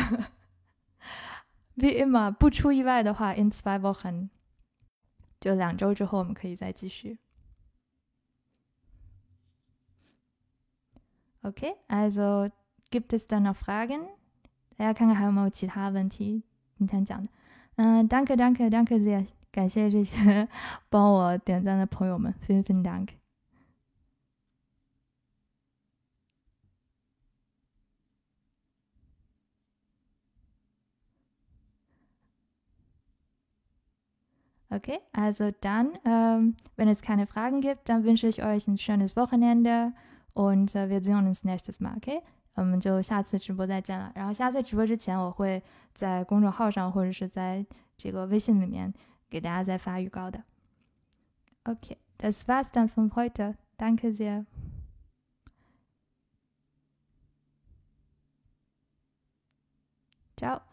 [1.75, 4.29] Wie immer，不出意外的话，in zwei Wochen，
[5.41, 7.19] 就两周之后，我们可以再继续。
[11.41, 12.51] Okay，also
[12.91, 14.11] gibt es dann noch Fragen？
[14.77, 16.43] 大家看看还有没有其他问题？
[16.77, 17.31] 今天讲的，
[17.77, 19.27] 嗯，Danke，Danke，Danke sehr，
[19.58, 20.48] 感谢这些
[20.88, 23.08] 帮我点赞的朋友们，vielen vielen Dank。
[34.70, 39.92] Okay, also dann, ähm, wenn es keine Fragen gibt, dann wünsche ich euch ein schönes Wochenende
[40.34, 42.22] und äh, wir sehen uns nächstes Mal, okay?
[42.54, 44.12] 我们就下次直播再见了。
[44.14, 45.64] 然后下次直播之前，我会
[45.96, 47.66] 在公众号上或者是在
[47.98, 48.94] 这个微信里面
[49.31, 50.45] 给大家再发预告的。
[51.65, 53.57] Okay, das war's dann von heute.
[53.77, 54.47] Danke sehr.
[60.37, 60.66] Ciao.